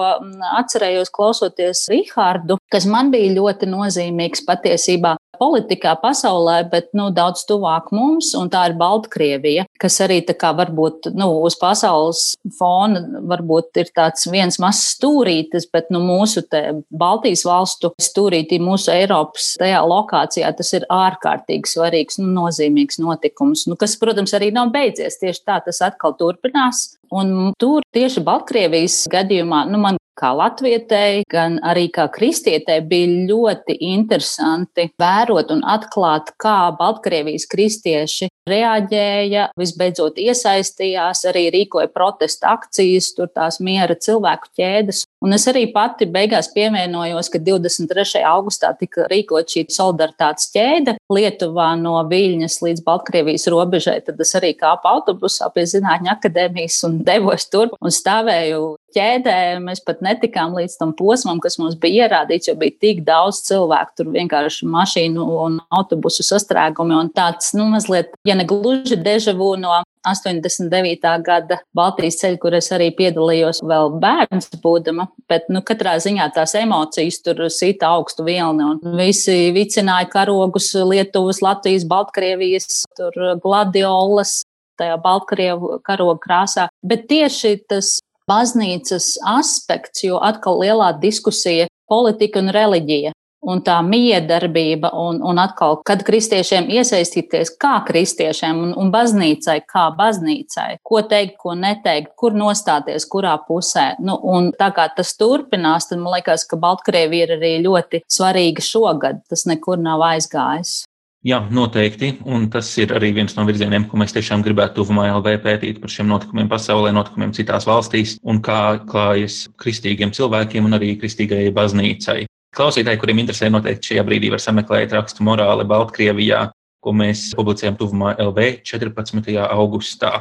atcerējos 0.59 1.09
klausoties 1.13 1.87
Rihārdu, 1.89 2.59
kas 2.69 2.85
man 2.85 3.09
bija 3.13 3.31
ļoti 3.39 3.69
nozīmīgs 3.71 4.43
patiesībā, 4.45 5.15
politikā 5.43 5.95
pasaulē, 6.01 6.61
bet 6.71 6.91
nu, 6.97 7.09
daudz 7.15 7.43
tuvāk 7.49 7.91
mums, 7.95 8.31
un 8.39 8.49
tā 8.53 8.67
ir 8.69 8.77
Baltkrievija, 8.79 9.67
kas 9.81 9.99
arī 10.05 10.21
kā 10.23 10.53
varbūt 10.55 11.11
nu, 11.17 11.29
uz 11.43 11.57
pasaules 11.59 12.23
fona 12.57 13.01
varbūt 13.29 13.81
ir 13.81 13.91
tāds 13.95 14.27
viens 14.31 14.59
mazs 14.61 14.95
stūrītis, 14.95 15.67
bet 15.73 15.91
nu, 15.93 16.01
mūsu 16.03 16.45
Baltijas 16.91 17.43
valstu 17.47 17.93
stūrītī, 18.01 18.59
mūsu 18.63 18.93
Eiropas 18.93 19.53
tajā 19.59 19.81
lokācijā 19.89 20.51
tas 20.57 20.73
ir 20.77 20.87
ārkārtīgi 20.93 21.73
svarīgs, 21.73 22.19
nu, 22.21 22.29
nozīmīgs 22.37 23.01
notikums, 23.03 23.67
nu, 23.69 23.77
kas, 23.79 23.97
protams, 23.99 24.35
arī 24.37 24.51
nav 24.55 24.71
beidzies. 24.73 25.19
Tieši 25.21 25.43
tā 25.47 25.59
tas 25.65 25.81
atkal 25.85 26.15
turpinās. 26.19 26.93
Un 27.13 27.53
tur 27.61 27.85
tieši 27.93 28.23
Baltkrievijas 28.25 29.03
gadījumā, 29.11 29.65
nu, 29.69 29.81
man 29.83 29.99
kā 30.19 30.33
latvietei, 30.37 31.23
gan 31.29 31.59
arī 31.65 31.87
kā 31.93 32.07
kristietei 32.13 32.79
bija 32.85 33.09
ļoti 33.31 33.77
interesanti 33.93 34.89
vērot 34.99 35.51
un 35.55 35.63
atklāt, 35.65 36.33
kā 36.41 36.73
Baltkrievijas 36.77 37.47
kristieši 37.51 38.29
reaģēja, 38.49 39.47
visbeidzot 39.59 40.17
iesaistījās, 40.19 41.23
arī 41.31 41.45
rīkoja 41.53 41.87
protesta 41.93 42.51
akcijas, 42.57 43.13
tur 43.15 43.29
tās 43.31 43.59
miera 43.63 43.95
cilvēku 43.95 44.51
ķēdes. 44.59 45.03
Un 45.23 45.35
es 45.37 45.47
arī 45.47 45.63
pati 45.71 46.07
beigās 46.11 46.51
pievienojos, 46.55 47.31
ka 47.31 47.39
23. 47.39 48.23
augustā 48.27 48.73
tika 48.79 49.07
rīkot 49.11 49.47
šī 49.53 49.65
solidaritātes 49.71 50.51
ķēde 50.55 50.97
Lietuvā 51.13 51.71
no 51.79 51.95
Viļņas 52.09 52.59
līdz 52.65 52.83
Baltkrievijas 52.83 53.47
robežai. 53.53 54.01
Tad 54.03 54.19
es 54.23 54.35
arī 54.39 54.51
kāpu 54.59 54.91
autobusā 54.91 55.47
pie 55.55 55.63
Zinātņu 55.69 56.11
akadēmijas 56.17 56.81
un 56.89 56.99
devos 57.07 57.47
tur 57.47 57.71
un 57.79 57.95
stāvēju 57.95 58.73
ķēdē. 58.95 59.37
Mēs 59.63 59.81
pat 59.85 60.03
netikām 60.05 60.55
līdz 60.57 60.77
tam 60.79 60.93
posmam, 60.97 61.41
kas 61.43 61.57
mums 61.61 61.77
bija 61.79 62.07
ierādīts, 62.07 62.49
jo 62.49 62.57
bija 62.59 62.75
tik 62.85 63.03
daudz 63.07 63.43
cilvēku. 63.47 63.97
Tur 63.99 64.11
vienkārši 64.13 64.69
mašīnu 64.69 65.25
un 65.45 65.57
autobusu 65.73 66.25
sastrēgumi 66.27 66.97
un 66.99 67.11
tāds, 67.15 67.53
nu, 67.57 67.67
mazliet, 67.73 68.13
ja 68.27 68.37
ne 68.39 68.45
gluži 68.49 68.99
dežavu 68.99 69.53
no 69.61 69.81
89. 70.03 71.09
gada 71.23 71.59
Baltijas 71.75 72.19
ceļa, 72.19 72.39
kur 72.41 72.55
es 72.57 72.67
arī 72.75 72.89
piedalījos 72.95 73.61
vēl 73.63 73.93
bērns 74.03 74.49
būdama, 74.63 75.07
bet, 75.31 75.47
nu, 75.53 75.63
katrā 75.65 75.95
ziņā 76.03 76.27
tās 76.35 76.55
emocijas 76.59 77.21
tur 77.23 77.45
sita 77.53 77.93
augstu 77.95 78.25
vilni 78.27 78.67
un 78.67 78.97
visi 78.99 79.53
vicināja 79.55 80.09
karogus 80.11 80.73
Lietuvas, 80.75 81.39
Latvijas, 81.45 81.87
Baltkrievijas, 81.87 82.83
tur 82.99 83.37
gladiolas, 83.43 84.41
tajā 84.79 84.97
Baltkrievu 85.01 85.77
karoga 85.85 86.19
krāsā. 86.23 86.67
Bet 86.83 87.07
tieši 87.11 87.55
tas 87.69 87.97
baznīcas 88.29 89.17
aspekts, 89.27 90.05
jo 90.05 90.21
atkal 90.23 90.61
lielā 90.63 90.93
diskusija 91.01 91.67
politika 91.89 92.41
un 92.43 92.53
reliģija. 92.53 93.13
Un 93.43 93.59
tā 93.59 93.75
miedarbība, 93.83 94.93
un, 94.95 95.17
un 95.19 95.39
atkal, 95.41 95.81
kad 95.83 96.05
kristiešiem 96.07 96.69
iesaistīties, 96.71 97.49
kā 97.59 97.73
kristiešiem 97.83 98.61
un, 98.69 98.69
un 98.79 98.91
baznīcai, 98.93 99.57
kā 99.67 99.89
baznīcai, 99.97 100.77
ko 100.87 101.01
teikt, 101.11 101.35
ko 101.41 101.51
neteikt, 101.59 102.13
kur 102.15 102.31
nostāties, 102.39 103.03
kurā 103.11 103.33
pusē. 103.43 103.97
Nu, 103.99 104.15
un 104.15 104.53
tā 104.55 104.71
kā 104.71 104.87
tas 104.95 105.11
turpinās, 105.19 105.89
tad 105.89 105.99
man 105.99 106.15
liekas, 106.15 106.47
ka 106.47 106.61
Baltkrievija 106.63 107.27
ir 107.27 107.35
arī 107.35 107.51
ļoti 107.67 108.05
svarīga 108.07 108.63
šogad. 108.63 109.19
Tas 109.27 109.43
nekur 109.51 109.83
nav 109.91 110.07
aizgājis. 110.13 110.85
Jā, 111.23 111.37
noteikti. 111.55 112.17
Un 112.27 112.49
tas 112.51 112.67
ir 112.83 112.91
arī 112.91 113.13
viens 113.15 113.31
no 113.37 113.45
virzieniem, 113.47 113.85
ko 113.87 113.95
mēs 114.01 114.11
tiešām 114.11 114.41
gribētu 114.43 114.81
tuvumā 114.81 115.05
LV 115.13 115.37
pētīt 115.45 115.79
par 115.79 115.91
šiem 115.93 116.09
notikumiem 116.11 116.49
pasaulē, 116.51 116.91
notikumiem 116.91 117.31
citās 117.35 117.63
valstīs 117.69 118.17
un 118.27 118.41
kā 118.43 118.81
klājas 118.89 119.45
kristīgiem 119.63 120.11
cilvēkiem 120.11 120.67
un 120.67 120.75
arī 120.75 120.97
kristīgajai 120.99 121.53
baznīcai. 121.55 122.17
Klausītāji, 122.53 122.99
kuriem 122.99 123.23
interesē, 123.23 123.47
noteikti 123.49 123.93
šajā 123.93 124.03
brīdī 124.05 124.33
var 124.35 124.43
sameklēt 124.43 124.91
rakstu 124.93 125.23
morāli 125.23 125.63
Baltkrievijā, 125.71 126.43
ko 126.83 126.91
mēs 126.91 127.29
publicējam 127.39 127.79
tuvumā 127.79 128.17
LV 128.19 128.59
14. 128.67 129.31
augustā. 129.47 130.19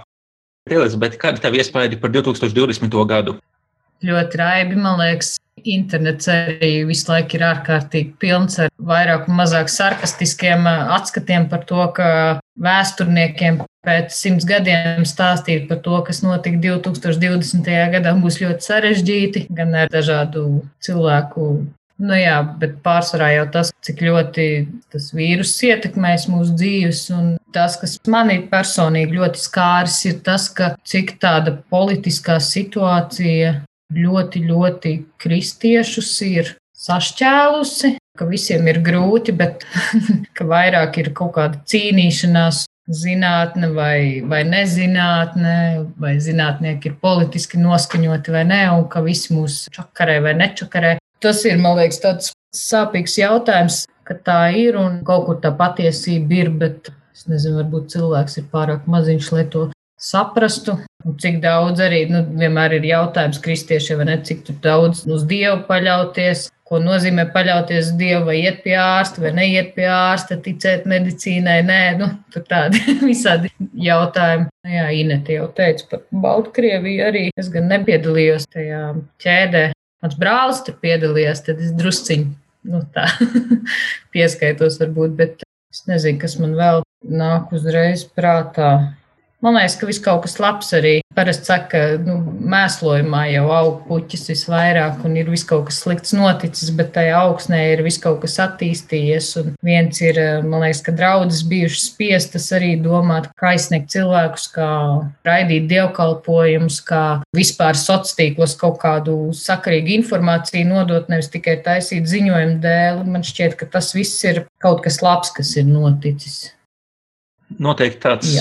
Elizabete, 0.71 1.19
kāda 1.19 1.43
tev 1.43 1.59
iespēja 1.59 1.99
par 1.99 2.15
2020. 2.15 2.95
gadu? 3.11 3.41
Ļoti 4.07 4.39
raibi, 4.39 4.79
man 4.79 5.03
liekas, 5.03 5.35
Internets 5.69 6.29
arī 6.33 6.73
visu 6.89 7.11
laiku 7.11 7.39
ir 7.39 7.45
ārkārtīgi 7.49 8.15
pilns 8.23 8.59
ar 8.63 8.73
vairāk 8.79 9.29
un 9.29 9.39
mazāk 9.39 9.71
sarkastiskiem 9.73 10.67
atskatiem 10.69 11.49
par 11.51 11.67
to, 11.69 11.85
ka 11.97 12.09
vēsturniekiem 12.63 13.61
pēc 13.87 14.15
simts 14.15 14.47
gadiem 14.47 15.07
stāstīt 15.09 15.69
par 15.69 15.83
to, 15.85 15.99
kas 16.07 16.23
notika 16.23 16.61
2020. 16.63 17.71
gadā, 17.97 18.17
būs 18.23 18.41
ļoti 18.43 18.69
sarežģīti, 18.69 19.47
gan 19.55 19.75
ar 19.85 19.93
dažādu 19.93 20.63
cilvēku. 20.83 21.53
Nu 22.03 22.17
jā, 22.19 22.39
bet 22.59 22.81
pārsvarā 22.83 23.29
jau 23.37 23.45
tas, 23.55 23.71
cik 23.87 24.01
ļoti 24.03 24.47
tas 24.91 25.11
vīrus 25.15 25.53
ietekmēs 25.69 26.27
mūsu 26.31 26.57
dzīves, 26.59 27.03
un 27.15 27.29
tas, 27.55 27.77
kas 27.79 27.99
manī 28.11 28.41
personīgi 28.51 29.21
ļoti 29.21 29.43
skāris, 29.43 30.01
ir 30.11 30.19
tas, 30.27 30.49
ka 30.51 30.73
cik 30.89 31.17
tāda 31.23 31.55
politiskā 31.71 32.41
situācija 32.43 33.61
ļoti, 33.97 34.45
ļoti 34.49 34.93
kristiešus 35.23 36.13
ir 36.29 36.53
sašķēlusi, 36.83 37.97
ka 38.19 38.27
visiem 38.29 38.67
ir 38.69 38.83
grūti, 38.85 39.35
bet 39.37 39.67
ka 40.37 40.47
vairāk 40.49 40.99
ir 41.03 41.13
kaut 41.17 41.35
kāda 41.39 41.61
cīnīšanās, 41.69 42.65
zinātne 42.93 43.71
vai, 43.77 44.23
vai 44.27 44.43
nezinātne, 44.49 45.55
vai 46.03 46.17
zinātnieki 46.21 46.91
ir 46.91 46.97
politiski 47.03 47.61
noskaņoti 47.63 48.35
vai 48.35 48.43
nē, 48.49 48.63
un 48.75 48.89
ka 48.91 49.05
visi 49.05 49.35
mūs 49.37 49.67
čakarē 49.75 50.19
vai 50.25 50.35
nečakarē. 50.41 50.97
Tas 51.23 51.45
ir, 51.47 51.61
man 51.63 51.79
liekas, 51.79 52.01
tāds 52.03 52.33
sāpīgs 52.57 53.15
jautājums, 53.21 53.85
ka 54.09 54.19
tā 54.27 54.41
ir 54.59 54.77
un 54.81 54.99
kaut 55.07 55.29
kur 55.29 55.39
tā 55.45 55.53
patiesība 55.57 56.41
ir, 56.41 56.51
bet 56.59 56.91
es 57.15 57.29
nezinu, 57.31 57.61
varbūt 57.63 57.95
cilvēks 57.95 58.41
ir 58.41 58.51
pārāk 58.53 58.91
maziņš, 58.91 59.31
lai 59.37 59.47
to 59.53 59.69
saprastu. 60.03 60.79
Un 61.03 61.17
cik 61.19 61.41
daudz 61.43 61.83
arī 61.83 62.05
nu, 62.11 62.23
vienmēr 62.39 62.77
ir 62.79 62.85
jautājums 62.87 63.41
kristiešiem, 63.43 64.05
ne, 64.07 64.19
cik 64.23 64.47
daudz 64.63 65.03
uz 65.11 65.25
Dievu 65.27 65.65
paļauties, 65.67 66.45
ko 66.69 66.79
nozīmē 66.83 67.25
paļauties 67.35 67.89
uz 67.91 67.97
Dievu, 67.99 68.29
vai 68.29 68.37
iet 68.45 68.63
pie 68.63 68.77
ārsta, 68.79 69.23
vai 69.25 69.33
neiet 69.37 69.73
pie 69.75 69.89
ārsta, 69.91 70.39
ticēt 70.45 70.87
medicīnai. 70.91 71.59
Nē, 71.67 71.81
nu, 71.99 72.11
tur 72.35 72.47
tādi 72.49 72.83
visādi 73.11 73.51
jautājumi. 73.89 74.47
Nu, 74.63 74.75
jā, 74.77 74.87
Inete 75.01 75.41
jau 75.41 75.49
teica 75.57 75.91
par 75.91 76.05
Baltkrieviju 76.27 77.09
arī. 77.09 77.25
Es 77.39 77.51
gan 77.53 77.67
nepiedalījos 77.73 78.47
tajā 78.53 78.85
ķēdē. 79.23 79.67
Mans 80.03 80.19
brālis 80.19 80.63
tur 80.67 80.79
piedalījās, 80.83 81.45
tad 81.47 81.61
es 81.63 81.75
drusciņi 81.79 82.31
nu, 82.71 82.83
tā 82.95 83.09
pieskaitos 84.15 84.79
varbūt, 84.83 85.15
bet 85.19 85.47
es 85.73 85.85
nezinu, 85.91 86.21
kas 86.23 86.39
man 86.41 86.57
vēl 86.59 86.83
nāk 87.03 87.53
uzreiz 87.57 88.05
prātā. 88.07 88.73
Man 89.43 89.57
liekas, 89.59 89.75
ka 89.75 89.89
viss 89.89 89.99
kaut 89.99 90.21
kas 90.23 90.37
labs 90.39 90.69
arī. 90.79 91.01
Parasti 91.19 91.49
saka, 91.51 91.67
ka 91.73 91.81
nu, 92.07 92.15
mēslojumā 92.53 93.25
jau 93.33 93.49
aug 93.51 93.81
puķis 93.89 94.29
visvairāk 94.31 95.03
un 95.05 95.17
ir 95.19 95.27
viss 95.33 95.49
kaut 95.49 95.65
kas 95.67 95.81
slikts 95.83 96.15
noticis, 96.15 96.71
bet 96.79 96.93
tajā 96.95 97.17
augsnē 97.19 97.59
ir 97.73 97.83
viss 97.83 97.99
kaut 98.01 98.21
kas 98.23 98.39
attīstījies. 98.45 99.33
Un 99.43 99.51
viens 99.67 99.99
ir, 100.05 100.21
man 100.47 100.63
liekas, 100.63 100.85
ka 100.87 100.95
draudzes 100.95 101.43
bijušas 101.51 101.89
spiestas 101.91 102.47
arī 102.55 102.77
domāt, 102.87 103.33
kā 103.35 103.51
aizsniegt 103.57 103.91
cilvēkus, 103.97 104.47
kā 104.55 104.71
raidīt 105.27 105.67
dievkalpojumus, 105.75 106.79
kā 106.87 107.05
vispār 107.35 107.75
sociālos 107.75 108.15
tīklos 108.23 108.55
kaut 108.63 108.79
kādu 108.87 109.19
sakarīgu 109.37 109.97
informāciju 109.99 110.71
nodot, 110.71 111.11
nevis 111.11 111.35
tikai 111.35 111.59
taisīt 111.67 112.07
ziņojumu 112.15 112.61
dēļ. 112.63 113.05
Man 113.11 113.27
šķiet, 113.27 113.59
ka 113.59 113.73
tas 113.75 113.91
viss 113.99 114.23
ir 114.23 114.45
kaut 114.63 114.87
kas 114.87 115.03
labs, 115.03 115.35
kas 115.35 115.57
ir 115.59 115.67
noticis 115.67 116.45
noteikti 117.63 118.01
tāds 118.03 118.33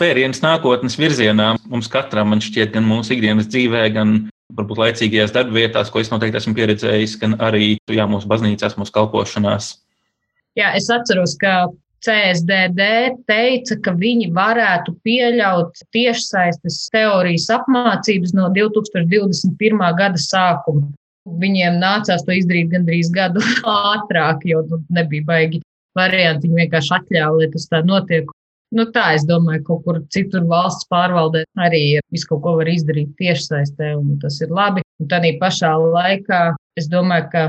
pēriens 0.00 0.42
nākotnes 0.44 0.96
virzienā 1.00 1.54
mums 1.70 1.90
katram, 1.90 2.32
man 2.32 2.42
šķiet, 2.44 2.72
gan 2.76 2.86
mūsu 2.88 3.16
ikdienas 3.16 3.50
dzīvē, 3.50 3.84
gan 3.94 4.16
varbūt 4.56 4.80
laicīgajās 4.82 5.34
darbvietās, 5.34 5.92
ko 5.92 6.02
es 6.02 6.10
noteikti 6.12 6.40
esmu 6.40 6.56
pieredzējis, 6.56 7.18
gan 7.20 7.36
arī 7.42 7.76
jā, 7.90 8.06
mūsu 8.10 8.28
baznīcās, 8.30 8.76
mūsu 8.80 8.94
kalpošanās. 8.96 9.76
Jā, 10.58 10.72
es 10.78 10.90
atceros, 10.90 11.36
ka 11.40 11.68
CSDD 12.04 12.86
teica, 13.28 13.76
ka 13.84 13.92
viņi 13.96 14.30
varētu 14.36 14.94
pieļaut 15.04 15.82
tiešsaistes 15.94 16.86
teorijas 16.94 17.50
apmācības 17.52 18.32
no 18.36 18.48
2021. 18.56 19.84
gada 19.98 20.20
sākuma. 20.20 20.88
Viņiem 21.40 21.76
nācās 21.78 22.24
to 22.24 22.34
izdarīt 22.34 22.72
gandrīz 22.72 23.12
gadu 23.12 23.44
ātrāk, 23.92 24.46
jo 24.48 24.64
nu, 24.70 24.80
nebija 24.90 25.26
baigi 25.28 25.60
varianti. 25.98 26.48
Viņi 26.48 26.64
vienkārši 26.64 26.94
atļāva, 26.98 27.40
lai 27.40 27.48
tas 27.54 27.66
tā 27.70 27.82
notiek. 27.86 28.30
Nu, 28.70 28.86
tā 28.94 29.08
es 29.16 29.24
domāju, 29.26 29.64
ka 29.64 29.66
kaut 29.72 29.82
kur 29.86 29.96
citur 30.14 30.44
valsts 30.50 30.86
pārvaldē 30.92 31.42
arī 31.58 31.98
visu 32.14 32.28
kaut 32.30 32.44
ko 32.44 32.54
var 32.60 32.70
izdarīt 32.70 33.16
tiešsaistē, 33.18 33.96
un 33.98 34.20
tas 34.22 34.38
ir 34.44 34.54
labi. 34.54 34.84
Un 35.02 35.08
tā 35.10 35.18
pašā 35.40 35.72
laikā 35.74 36.40
es 36.78 36.86
domāju, 36.92 37.26
ka 37.32 37.44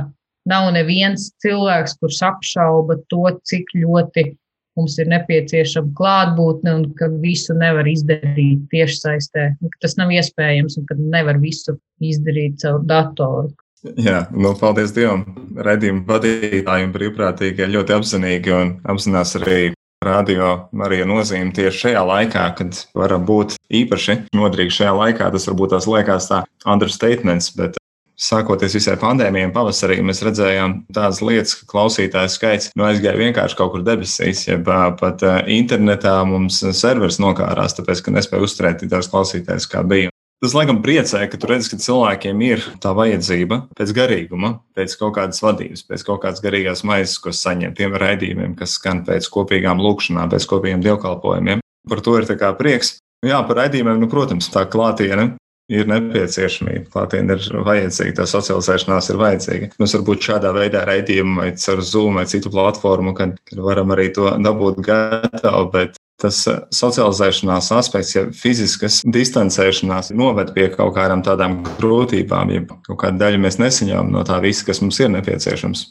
nav 0.49 0.71
neviens 0.73 1.29
cilvēks, 1.43 1.99
kurš 2.01 2.23
apšauba 2.31 2.97
to, 3.13 3.27
cik 3.45 3.69
ļoti 3.77 4.31
mums 4.79 4.97
ir 5.01 5.09
nepieciešama 5.11 5.93
klātbūtne 5.97 6.75
un 6.79 6.85
ka 6.97 7.09
visu 7.21 7.55
nevar 7.57 7.87
izdarīt 7.91 8.63
tiešsaistē. 8.71 9.51
Tas 9.83 9.97
nav 9.99 10.13
iespējams 10.15 10.79
un 10.79 10.87
ka 10.89 10.97
nevar 10.97 11.39
visu 11.43 11.75
izdarīt 12.01 12.61
caur 12.63 12.81
datoru. 12.87 13.51
Jā, 13.81 14.27
nu, 14.29 14.53
paldies 14.59 14.93
Dievam. 14.93 15.23
Redījuma 15.57 16.05
vadītāji 16.05 16.85
un 16.85 16.91
brīvprātīgie 16.93 17.69
ļoti 17.71 17.95
apzinīgi 17.95 18.53
un 18.53 18.75
apzinās 18.93 19.33
arī 19.39 19.71
radio 20.05 20.51
Marija 20.77 21.07
nozīme 21.09 21.53
tieši 21.53 21.87
šajā 21.87 22.03
laikā, 22.05 22.45
kad 22.57 22.77
varam 22.97 23.25
būt 23.25 23.57
īpaši 23.81 24.17
nodrīgi 24.37 24.77
šajā 24.77 24.93
laikā. 24.97 25.31
Tas 25.33 25.49
varbūt 25.49 25.73
tās 25.73 25.89
liekas 25.89 26.29
tā 26.29 26.43
understatements, 26.69 27.49
bet 27.57 27.81
sākoties 28.21 28.77
visai 28.77 28.99
pandēmijai, 29.01 29.49
pavasarī 29.55 29.97
mēs 30.05 30.21
redzējām 30.27 30.77
tādas 30.93 31.23
lietas, 31.25 31.55
ka 31.57 31.69
klausītāju 31.73 32.33
skaits 32.35 32.69
nu, 32.77 32.85
aizgāja 32.85 33.17
vienkārši 33.17 33.57
kaut 33.57 33.73
kur 33.73 33.85
debesīs, 33.87 34.45
jeb 34.45 34.69
pat 35.01 35.25
internetā 35.49 36.19
mums 36.29 36.61
serveris 36.77 37.17
nokārās, 37.23 37.77
tāpēc, 37.79 38.05
ka 38.05 38.13
nespēja 38.13 38.45
uzturēt 38.45 38.83
tik 38.83 38.93
daudz 38.93 39.09
klausītājus, 39.09 39.69
kā 39.73 39.81
bija. 39.81 40.10
Tas, 40.41 40.55
laikam, 40.57 40.79
priecē, 40.81 41.27
ka 41.29 41.37
tu 41.37 41.45
redz, 41.51 41.67
ka 41.69 41.77
cilvēkiem 41.77 42.39
ir 42.41 42.63
tā 42.81 42.95
vajadzība 42.97 43.59
pēc 43.77 43.91
garīguma, 43.93 44.55
pēc 44.73 44.95
kaut 44.97 45.13
kādas 45.19 45.43
vadības, 45.45 45.83
pēc 45.85 46.05
kaut 46.07 46.23
kādas 46.23 46.41
garīgās 46.41 46.81
maizes, 46.81 47.19
ko 47.21 47.29
saņem 47.29 47.75
tiem 47.77 47.93
raidījumiem, 48.01 48.55
kas 48.57 48.73
skan 48.79 49.03
pēc 49.05 49.27
kopīgām 49.29 49.83
lūkšanām, 49.85 50.31
pēc 50.33 50.49
kopīgiem 50.49 50.81
dievkalpojumiem. 50.81 51.61
Par 51.91 52.01
to 52.01 52.17
ir 52.17 52.25
prieks. 52.57 52.95
Jā, 53.21 53.43
par 53.45 53.61
raidījumiem, 53.61 54.01
nu, 54.01 54.09
protams, 54.09 54.49
tā 54.49 54.65
klātiene 54.65 55.35
ir 55.69 55.85
nepieciešamība. 55.93 56.89
Klātienē 56.89 57.37
ir 57.37 57.63
vajadzīga, 57.67 58.17
tā 58.23 58.25
socializēšanās 58.33 59.13
ir 59.13 59.21
vajadzīga. 59.21 59.73
Mums 59.77 59.93
var 59.93 60.07
būt 60.09 60.25
šādā 60.25 60.57
veidā 60.57 60.81
raidījumi 60.89 61.37
vai 61.37 61.51
caur 61.61 61.85
Zoom 61.85 62.17
vai 62.17 62.25
citu 62.25 62.49
platformu, 62.49 63.13
kad, 63.13 63.37
kad 63.45 63.61
varam 63.61 63.93
arī 63.93 64.09
to 64.15 64.25
dabūt 64.41 64.81
gatavu, 64.89 65.69
bet 65.77 66.01
tas 66.21 66.41
eh, 66.49 66.59
socializēšanās 66.75 67.71
aspekts, 67.75 68.13
ja 68.15 68.25
fiziskas 68.35 69.01
distancēšanās 69.05 70.13
noved 70.17 70.53
pie 70.55 70.69
kaut 70.73 70.93
kādām 70.97 71.23
tādām 71.25 71.61
grūtībām, 71.79 72.53
ja 72.53 72.65
kaut 72.87 72.99
kādu 73.05 73.21
daļu 73.23 73.41
mēs 73.41 73.59
nesaņemam 73.61 74.13
no 74.13 74.25
tā 74.27 74.39
visa, 74.43 74.67
kas 74.69 74.83
mums 74.83 75.01
ir 75.01 75.11
nepieciešams. 75.15 75.87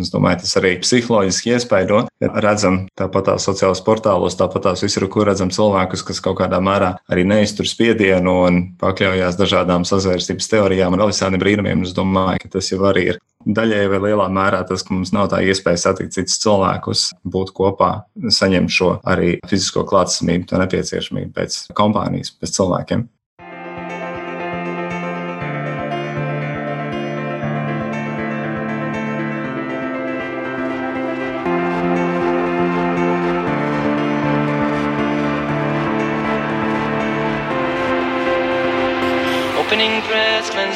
Es 0.00 0.10
domāju, 0.10 0.40
tas 0.42 0.56
arī 0.58 0.72
psiholoģiski 0.82 1.52
iespaido. 1.54 2.00
Redzam, 2.18 2.80
tāpat 2.98 3.28
tās 3.28 3.44
sociālajos 3.46 3.82
portālos, 3.86 4.34
tāpat 4.38 4.66
tās 4.66 4.82
visur, 4.82 5.06
kur 5.12 5.28
redzam 5.28 5.52
cilvēkus, 5.54 6.02
kas 6.08 6.22
kaut 6.24 6.40
kādā 6.40 6.58
mērā 6.64 6.96
arī 7.12 7.22
neiztur 7.30 7.68
spiedienu 7.70 8.34
un 8.48 8.58
pakļaujās 8.80 9.38
dažādām 9.38 9.86
sazvērstības 9.86 10.50
teorijām 10.50 10.96
un 10.96 11.06
visādiem 11.06 11.42
brīnumiem. 11.42 11.86
Es 11.86 11.94
domāju, 11.94 12.42
ka 12.42 12.56
tas 12.56 12.72
jau 12.72 12.82
arī 12.90 13.06
ir 13.12 13.22
daļai 13.44 13.86
vai 13.92 14.02
lielā 14.08 14.26
mērā 14.32 14.64
tas, 14.66 14.82
ka 14.82 14.96
mums 14.96 15.12
nav 15.14 15.30
tā 15.30 15.44
iespēja 15.46 15.84
satikt 15.86 16.16
citus 16.16 16.40
cilvēkus, 16.42 17.06
būt 17.22 17.54
kopā, 17.54 17.92
saņemt 18.18 18.74
šo 18.74 18.94
arī 19.06 19.36
fizisko 19.50 19.86
klātsamību, 19.88 20.48
to 20.50 20.62
nepieciešamību 20.62 21.34
pēc 21.38 21.60
kompānijas, 21.78 22.34
pēc 22.40 22.58
cilvēkiem. 22.58 23.06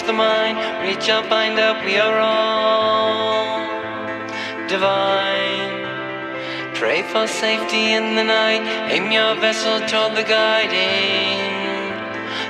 Reach 0.09 1.09
up, 1.11 1.27
find 1.27 1.59
out 1.59 1.85
we 1.85 1.99
are 1.99 2.19
all 2.19 3.59
divine. 4.69 5.85
Pray 6.75 7.03
for 7.03 7.27
safety 7.27 7.93
in 7.93 8.15
the 8.15 8.25
night, 8.25 8.63
aim 8.91 9.11
your 9.13 9.35
vessel 9.35 9.81
toward 9.87 10.17
the 10.17 10.23
guiding 10.23 11.39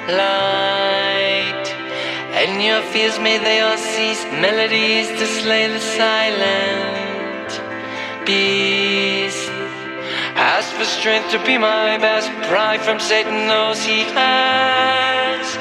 light. 0.06 1.66
And 2.40 2.62
your 2.62 2.82
fears 2.92 3.18
may 3.18 3.38
they 3.38 3.60
all 3.60 3.76
cease, 3.76 4.22
melodies 4.24 5.08
to 5.08 5.26
slay 5.26 5.66
the 5.66 5.80
silent 5.80 7.50
beast. 8.24 9.50
Ask 10.36 10.72
for 10.74 10.84
strength 10.84 11.30
to 11.32 11.44
be 11.44 11.58
my 11.58 11.98
best, 11.98 12.30
pride 12.48 12.80
from 12.82 13.00
Satan 13.00 13.48
knows 13.48 13.84
he 13.84 14.02
has 14.14 15.58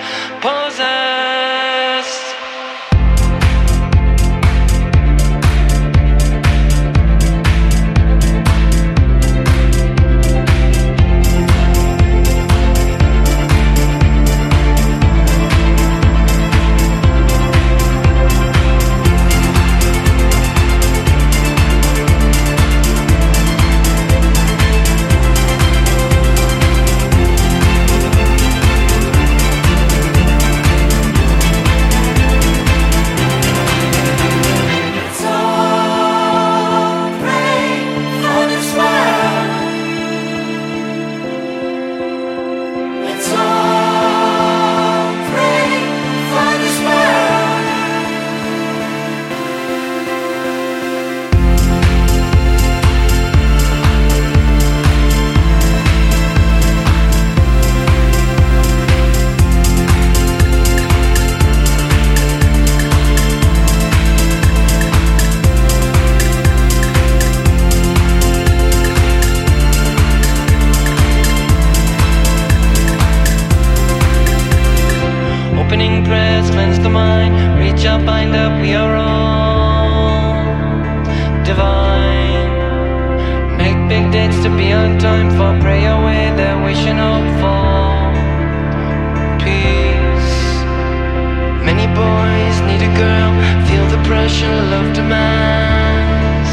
pressure 94.27 94.61
love 94.73 94.93
demands. 94.93 96.51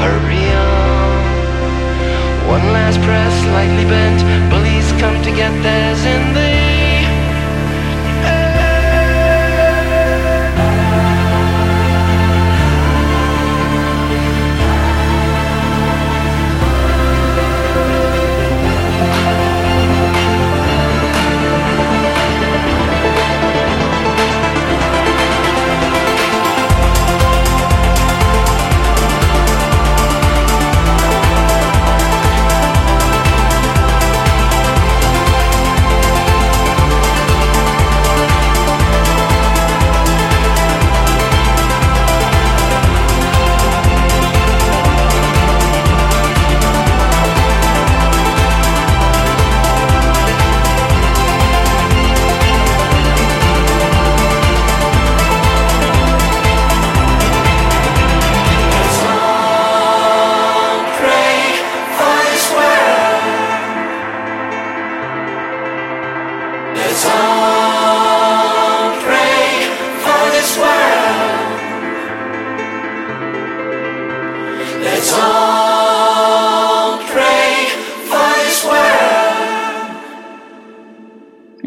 Hurry 0.00 0.46
on. 0.56 1.20
One 2.48 2.66
last 2.72 2.98
press, 3.02 3.34
lightly 3.56 3.84
bent. 3.84 4.20
Bullies 4.50 4.88
come 5.02 5.22
to 5.22 5.30
get 5.30 5.52
theirs 5.62 6.02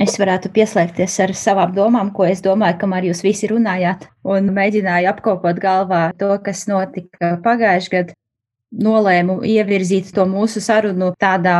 Es 0.07 0.15
varētu 0.15 0.53
pieslēgties 0.55 1.17
ar 1.25 1.33
savām 1.35 1.73
domām, 1.75 2.13
ko 2.15 2.23
es 2.23 2.39
domāju, 2.45 2.77
kamēr 2.79 3.09
jūs 3.09 3.25
visi 3.25 3.49
runājāt, 3.51 4.05
un 4.23 4.47
mēģināju 4.55 5.09
apkopot 5.11 5.59
galvā 5.59 6.01
to, 6.21 6.29
kas 6.45 6.63
notika 6.69 7.35
pagājušajā 7.43 7.91
gadā. 7.97 8.15
Nolēmu 8.83 9.37
ievirzīt 9.47 10.09
to 10.15 10.25
mūsu 10.27 10.59
sarunu 10.59 11.13
tādā 11.19 11.57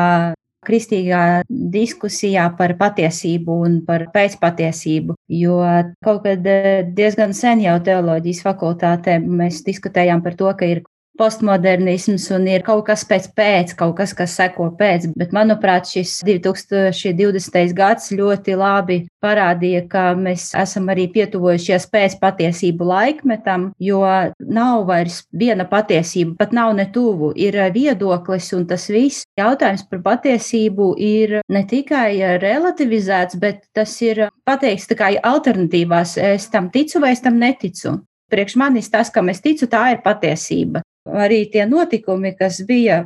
kristīgā 0.68 1.44
diskusijā 1.48 2.50
par 2.58 2.74
patiesību 2.80 3.56
un 3.68 3.78
par 3.88 4.08
pēcpatiesību, 4.16 5.16
jo 5.40 5.60
kaut 6.04 6.24
kad 6.26 6.50
eh, 6.52 6.84
diezgan 6.98 7.36
sen 7.38 7.64
jau 7.64 7.78
teoloģijas 7.84 8.44
fakultātē 8.44 9.20
mēs 9.24 9.64
diskutējām 9.68 10.24
par 10.26 10.36
to, 10.40 10.52
ka 10.60 10.68
ir 10.68 10.84
postmodernisms 11.18 12.30
un 12.36 12.48
ir 12.50 12.64
kaut 12.66 12.86
kas 12.88 13.04
pēc 13.08 13.30
pēc, 13.38 13.74
kaut 13.80 13.96
kas, 13.98 14.14
kas 14.18 14.36
seko 14.38 14.70
pēc. 14.78 15.10
Bet, 15.18 15.34
manuprāt, 15.36 15.90
šis 15.90 16.20
2020. 16.28 17.74
gads 17.78 18.12
ļoti 18.16 18.58
labi 18.58 19.00
parādīja, 19.24 19.84
ka 19.92 20.04
mēs 20.18 20.52
esam 20.58 20.90
arī 20.94 21.08
pietuvojušies 21.14 21.88
pēc 21.94 22.18
patiesību 22.22 22.88
laikmetam, 22.88 23.72
jo 23.80 24.04
nav 24.40 24.86
vairs 24.90 25.24
viena 25.34 25.68
patiesība, 25.70 26.38
pat 26.40 26.56
nav 26.56 26.76
ne 26.78 26.88
tuvu. 26.94 27.34
Ir 27.38 27.58
viedoklis 27.74 28.52
un 28.58 28.68
tas 28.70 28.88
viss. 28.92 29.26
Jautājums 29.40 29.86
par 29.90 30.04
patiesību 30.06 30.92
ir 31.02 31.40
ne 31.50 31.64
tikai 31.68 32.38
relativizēts, 32.42 33.40
bet 33.42 33.66
tas 33.76 33.96
ir 34.06 34.28
pateikts 34.48 34.90
tā 34.92 35.00
kā 35.00 35.14
alternatīvās. 35.24 36.18
Es 36.22 36.50
tam 36.54 36.72
ticu 36.74 37.02
vai 37.04 37.16
es 37.16 37.24
tam 37.26 37.40
neticu. 37.42 37.98
Priekš 38.28 38.58
manis 38.60 38.90
tas, 38.92 39.10
kam 39.14 39.30
es 39.32 39.40
ticu, 39.40 39.70
tā 39.72 39.86
ir 39.94 40.04
patiesība 40.04 40.84
arī 41.14 41.46
tie 41.52 41.68
notikumi, 41.70 42.36
kas 42.38 42.64
bija 42.68 43.06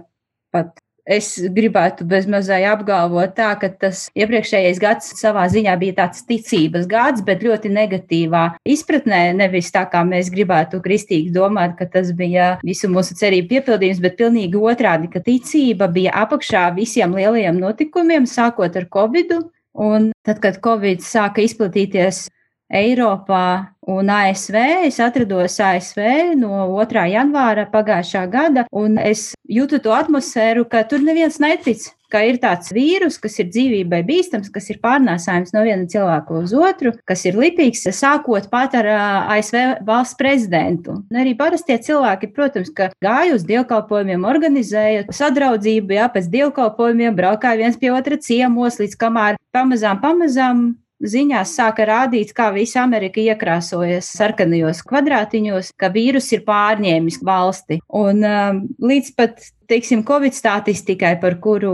pat. 0.54 0.78
Es 1.12 1.34
gribētu 1.42 2.06
bezmazai 2.06 2.60
apgalvot 2.70 3.32
tā, 3.34 3.48
ka 3.58 3.72
tas 3.82 4.04
iepriekšējais 4.14 4.78
gads 4.80 5.08
savā 5.18 5.48
ziņā 5.50 5.74
bija 5.82 5.96
tāds 5.98 6.22
ticības 6.30 6.86
gads, 6.88 7.24
bet 7.26 7.42
ļoti 7.42 7.72
negatīvā 7.74 8.44
izpratnē. 8.70 9.24
Nevis 9.34 9.72
tā, 9.74 9.82
kā 9.90 10.04
mēs 10.06 10.30
gribētu 10.32 10.78
kristīgi 10.86 11.34
domāt, 11.34 11.74
ka 11.80 11.90
tas 11.90 12.14
bija 12.14 12.52
visu 12.62 12.88
mūsu 12.94 13.18
cerību 13.18 13.50
piepildījums, 13.50 14.04
bet 14.06 14.20
pilnīgi 14.22 14.62
otrādi, 14.62 15.10
ka 15.10 15.24
ticība 15.26 15.90
bija 15.90 16.14
apakšā 16.22 16.68
visiem 16.78 17.18
lielajiem 17.18 17.58
notikumiem, 17.58 18.30
sākot 18.30 18.78
ar 18.78 18.86
Covid. 18.94 19.34
Un 19.82 20.12
tad, 20.22 20.38
kad 20.44 20.62
Covid 20.62 21.02
sāka 21.02 21.42
izplatīties 21.42 22.28
Eiropā 22.72 23.76
un 23.88 24.10
ASV. 24.10 24.58
Es 24.88 25.00
atrados 25.04 25.60
ASV 25.60 26.36
no 26.40 26.66
2. 26.72 27.08
janvāra 27.12 27.68
pagājušā 27.72 28.28
gada, 28.32 28.68
un 28.72 29.00
es 29.02 29.32
jūtu 29.50 29.82
to 29.84 29.96
atmosfēru, 29.96 30.68
ka 30.70 30.86
tur 30.88 31.04
neviens 31.04 31.42
netic. 31.44 31.92
Ka 32.12 32.20
ir 32.28 32.42
tāds 32.44 32.74
vīrus, 32.76 33.16
kas 33.24 33.38
ir 33.40 33.48
dzīvībai 33.54 34.02
bīstams, 34.04 34.50
kas 34.52 34.66
ir 34.74 34.82
pārnēsājams 34.84 35.54
no 35.56 35.62
viena 35.64 35.88
cilvēka 35.88 36.42
uz 36.42 36.52
otru, 36.52 36.92
kas 37.08 37.24
ir 37.24 37.38
lipīgs, 37.40 37.86
sākot 37.96 38.50
pat 38.52 38.76
ar 38.76 38.90
ASV 39.38 39.86
valsts 39.88 40.20
prezidentu. 40.20 40.98
Un 41.08 41.22
arī 41.24 41.38
parastie 41.40 41.80
cilvēki, 41.80 42.34
protams, 42.36 42.74
gāja 42.76 43.32
uz 43.38 43.48
dievkalpojumiem, 43.48 44.28
organizēja 44.28 45.08
sadraudzību, 45.08 45.96
jā, 46.02 46.12
pēc 46.12 46.28
dievkalpojumiem 46.36 47.16
braukāja 47.16 47.64
viens 47.64 47.80
pie 47.80 47.96
otra 47.96 48.20
ciemos, 48.20 48.82
līdz 48.84 49.00
kamēr 49.00 49.40
pamazām, 49.56 50.04
pamazām 50.04 50.66
ziņās 51.02 51.56
sāka 51.58 51.86
rādīt, 51.88 52.34
kā 52.38 52.50
visa 52.56 52.82
Amerika 52.84 53.22
iekrāsojas 53.24 54.10
sarkanajos 54.18 54.84
kvadrātiņos, 54.88 55.74
ka 55.80 55.92
vīrus 55.94 56.32
ir 56.36 56.46
pārņēmis 56.48 57.22
valsti. 57.26 57.82
Un 58.02 58.24
um, 58.28 58.62
līdz 58.82 59.14
pat, 59.18 59.42
teiksim, 59.72 60.06
Covid 60.08 60.36
statistikai, 60.38 61.16
par 61.22 61.40
kuru 61.44 61.74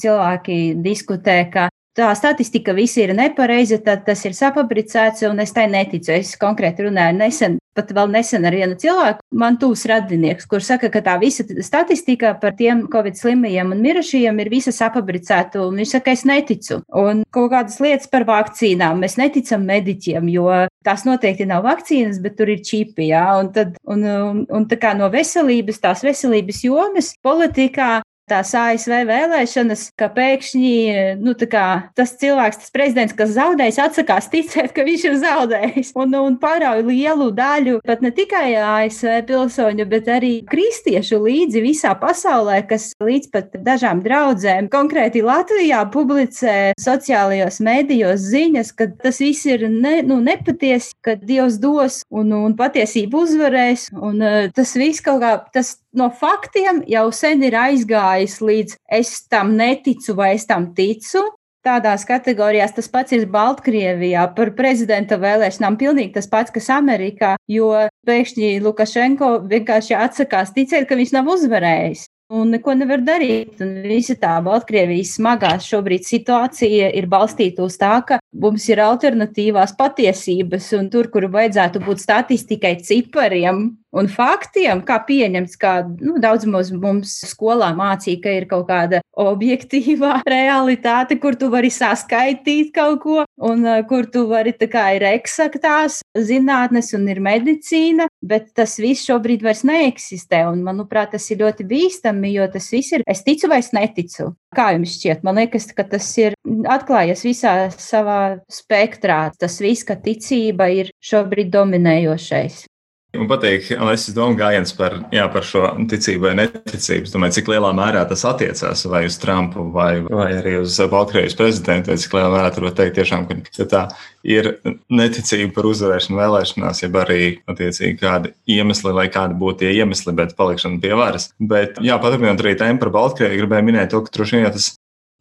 cilvēki 0.00 0.58
diskutē, 0.84 1.38
ka 1.52 1.68
tā 1.96 2.10
statistika 2.18 2.74
viss 2.76 2.98
ir 3.00 3.14
nepareiza, 3.16 3.80
tad 3.82 4.04
tas 4.08 4.24
ir 4.26 4.36
sapabricēts, 4.36 5.26
un 5.30 5.42
es 5.44 5.54
tai 5.54 5.68
neticu. 5.70 6.12
Es 6.14 6.34
konkrēti 6.40 6.88
runāju 6.88 7.18
nesen 7.18 7.60
pat 7.74 7.90
vēl 7.94 8.10
nesen 8.12 8.46
ar 8.46 8.54
vienu 8.54 8.76
cilvēku, 8.78 9.24
man 9.34 9.58
tūs 9.60 9.84
radinieks, 9.90 10.46
kurš 10.50 10.68
saka, 10.72 10.90
ka 10.94 11.02
tā 11.04 11.16
visa 11.22 11.44
statistika 11.66 12.34
par 12.40 12.54
tiem 12.58 12.84
covid 12.92 13.18
slimajiem 13.18 13.74
un 13.74 13.82
mirušajiem 13.84 14.40
ir 14.44 14.50
visa 14.52 14.74
apabricēta, 14.86 15.62
un 15.64 15.82
viņš 15.82 15.96
saka, 15.96 16.14
es 16.14 16.24
neticu. 16.28 16.80
Un 17.04 17.24
kaut 17.34 17.50
kādas 17.52 17.80
lietas 17.82 18.10
par 18.10 18.26
vakcīnām, 18.28 19.02
mēs 19.02 19.18
neticam 19.20 19.66
mediķiem, 19.66 20.30
jo 20.36 20.48
tās 20.86 21.04
noteikti 21.08 21.48
nav 21.50 21.64
vakcīnas, 21.66 22.20
bet 22.22 22.38
tur 22.38 22.52
ir 22.54 22.62
čipi, 22.64 23.10
jā, 23.10 23.26
un 23.40 23.50
tad, 23.54 23.74
un, 23.90 24.06
un, 24.30 24.42
un 24.46 24.66
tā 24.70 24.78
kā 24.80 24.94
no 24.96 25.10
veselības, 25.12 25.82
tās 25.82 26.04
veselības 26.06 26.64
jomas 26.68 27.14
politikā 27.24 27.96
tās 28.30 28.52
ASV 28.56 29.04
vēlēšanas, 29.08 29.88
ka 29.98 30.08
pēkšņi 30.14 30.72
nu, 31.20 31.34
kā, 31.50 31.66
tas 31.98 32.14
cilvēks, 32.20 32.60
tas 32.62 32.72
prezidents, 32.74 33.16
kas 33.16 33.34
zaudējis, 33.36 33.80
atsakās 33.84 34.30
ticēt, 34.32 34.72
ka 34.76 34.84
viņš 34.86 35.04
ir 35.08 35.18
zaudējis 35.22 35.92
un, 36.00 36.16
un 36.18 36.38
pārauj 36.40 36.84
lielu 36.86 37.30
daļu 37.34 37.80
pat 37.84 38.04
ne 38.04 38.12
tikai 38.14 38.54
ASV 38.60 39.20
pilsoņu, 39.28 39.86
bet 39.90 40.08
arī 40.12 40.34
kristiešu 40.48 41.20
līdzi 41.24 41.64
visā 41.64 41.94
pasaulē, 42.00 42.62
kas 42.68 42.92
līdz 43.02 43.30
pat 43.34 43.58
dažām 43.66 44.02
draudzēm, 44.04 44.70
konkrēti 44.72 45.24
Latvijā, 45.24 45.84
publicē 45.94 46.74
sociālajos 46.80 47.60
mēdījos 47.64 48.28
ziņas, 48.32 48.72
ka 48.78 48.88
tas 49.04 49.20
viss 49.22 49.46
ir 49.48 49.66
ne, 49.68 49.98
nu, 50.06 50.20
nepatiesi, 50.24 50.94
ka 51.04 51.16
Dievs 51.20 51.58
dos 51.62 52.02
un, 52.12 52.32
un 52.36 52.56
patiesība 52.58 53.24
uzvarēs. 53.24 53.88
Un, 53.94 54.20
uh, 54.22 54.40
tas 54.54 54.74
viss 54.78 55.04
kaut 55.04 55.22
kā 55.22 55.36
tas 55.54 55.76
no 55.98 56.10
faktiem 56.10 56.82
jau 56.90 57.06
sen 57.14 57.42
ir 57.46 57.56
aizgājis 57.58 58.40
līdz 58.42 58.76
es 58.98 59.16
tam 59.30 59.54
neticu 59.58 60.16
vai 60.18 60.34
es 60.36 60.46
tam 60.50 60.72
ticu. 60.76 61.24
Tādās 61.64 62.02
kategorijās 62.04 62.74
tas 62.76 62.90
pats 62.92 63.14
ir 63.16 63.24
Baltkrievijā 63.32 64.26
par 64.36 64.50
prezidenta 64.52 65.16
vēlēšanām. 65.16 65.78
Pilnīgi 65.80 66.12
tas 66.18 66.28
pats, 66.28 66.52
kas 66.52 66.68
Amerikā, 66.74 67.38
jo 67.48 67.70
pēkšņi 68.04 68.58
Lukašenko 68.66 69.38
vienkārši 69.48 69.96
atsakās 69.96 70.52
ticēt, 70.52 70.84
ka 70.90 70.98
viņš 71.00 71.14
nav 71.16 71.30
uzvarējis 71.38 72.04
un 72.34 72.50
neko 72.54 72.74
nevar 72.78 73.02
darīt. 73.04 73.60
Un 73.62 73.82
visa 73.84 74.16
tā 74.20 74.34
Baltkrievijas 74.44 75.14
smagā 75.18 75.54
šobrīd 75.62 76.06
situācija 76.08 76.90
ir 76.98 77.08
balstīta 77.10 77.64
uz 77.66 77.76
tā, 77.80 77.94
ka 78.06 78.20
mums 78.40 78.66
ir 78.70 78.82
alternatīvās 78.84 79.76
patiesības, 79.78 80.70
un 80.78 80.90
tur, 80.92 81.10
kur 81.12 81.28
vajadzētu 81.32 81.84
būt 81.84 82.02
statistikai, 82.04 82.76
cipariem 82.84 83.66
un 83.94 84.08
faktiem, 84.10 84.82
kā 84.86 84.98
pieņemts, 85.06 85.58
kā 85.60 85.74
nu, 85.86 86.16
daudz 86.22 86.46
mums, 86.48 87.14
skolā 87.30 87.70
mācīja, 87.76 88.20
ka 88.24 88.34
ir 88.40 88.48
kaut 88.50 88.66
kāda 88.68 89.00
objektīvā 89.20 90.20
realitāte, 90.36 91.18
kur 91.22 91.38
tu 91.38 91.50
vari 91.52 91.70
saskaitīt 91.74 92.74
kaut 92.74 93.00
ko, 93.04 93.22
un 93.48 93.64
uh, 93.66 93.80
kur 93.88 94.08
tu 94.10 94.26
vari 94.30 94.54
tā 94.58 94.68
kā 94.70 94.86
ir 94.98 95.06
eksaktās 95.14 96.00
zinātnes 96.18 96.92
un 96.98 97.06
ir 97.10 97.22
medicīna, 97.24 98.08
bet 98.24 98.52
tas 98.58 98.76
viss 98.82 99.06
šobrīd 99.08 99.44
vairs 99.46 99.64
neeksistē, 99.66 100.44
un 100.50 100.64
manuprāt, 100.66 101.14
tas 101.14 101.30
ir 101.30 101.42
ļoti 101.44 101.66
bīstami, 101.70 102.34
jo 102.34 102.48
tas 102.52 102.70
viss 102.74 102.96
ir, 102.96 103.06
es 103.10 103.22
ticu 103.26 103.50
vai 103.50 103.62
es 103.62 103.72
neticu. 103.76 104.32
Kā 104.54 104.68
jums 104.74 104.94
šķiet? 104.98 105.24
Man 105.26 105.40
liekas, 105.40 105.66
ka 105.74 105.86
tas 105.88 106.06
ir 106.20 106.36
atklājies 106.70 107.24
visā 107.26 107.54
savā 107.74 108.20
spektrā. 108.50 109.18
Tas 109.38 109.58
viss, 109.62 109.86
ka 109.86 109.96
ticība 109.98 110.70
ir 110.70 110.92
šobrīd 111.02 111.50
dominējošais. 111.54 112.64
Man 113.14 113.28
patīk, 113.30 113.68
Alēsis 113.78 114.14
Domu 114.16 114.36
gājiens 114.38 114.74
par, 114.76 114.96
jā, 115.14 115.24
par 115.32 115.46
šo 115.46 115.68
ticību 115.90 116.28
vai 116.28 116.34
neticību. 116.40 117.06
Es 117.06 117.14
domāju, 117.14 117.36
cik 117.38 117.50
lielā 117.52 117.70
mērā 117.76 118.02
tas 118.10 118.24
attiecās 118.28 118.84
vai 118.90 119.04
uz 119.08 119.18
Trumpu 119.22 119.68
vai, 119.74 119.92
vai 120.04 120.28
arī 120.40 120.56
uz 120.62 120.78
Baltkrievijas 120.90 121.38
prezidentu, 121.38 121.94
cik 122.00 122.16
lielā 122.18 122.32
mērā 122.34 122.52
tur 122.54 122.68
var 122.68 122.76
teikt 122.80 122.98
tiešām, 122.98 123.26
ka 123.28 123.68
tā 123.70 123.82
ir 124.26 124.50
neticība 124.92 125.52
par 125.56 125.70
uzvarēšanu 125.70 126.20
vēlēšanās, 126.20 126.84
jeb 126.84 127.00
arī 127.02 127.20
attiecīgi 127.50 127.98
kādi 128.02 128.34
iemesli, 128.56 128.94
lai 128.96 129.08
kādi 129.14 129.38
būtu 129.40 129.62
tie 129.64 129.74
iemesli, 129.78 130.16
bet 130.16 130.36
palikšana 130.38 130.80
pie 130.82 130.94
varas. 130.98 131.30
Bet, 131.38 131.78
jā, 131.84 132.00
paturpinot 132.02 132.42
arī 132.42 132.56
tēmu 132.58 132.82
par 132.82 132.94
Baltkrieviju, 132.98 133.44
gribēju 133.44 133.70
minēt 133.70 133.94
to, 133.94 134.02
ka 134.04 134.18
droši 134.18 134.40
vien 134.40 134.50
tas 134.54 134.74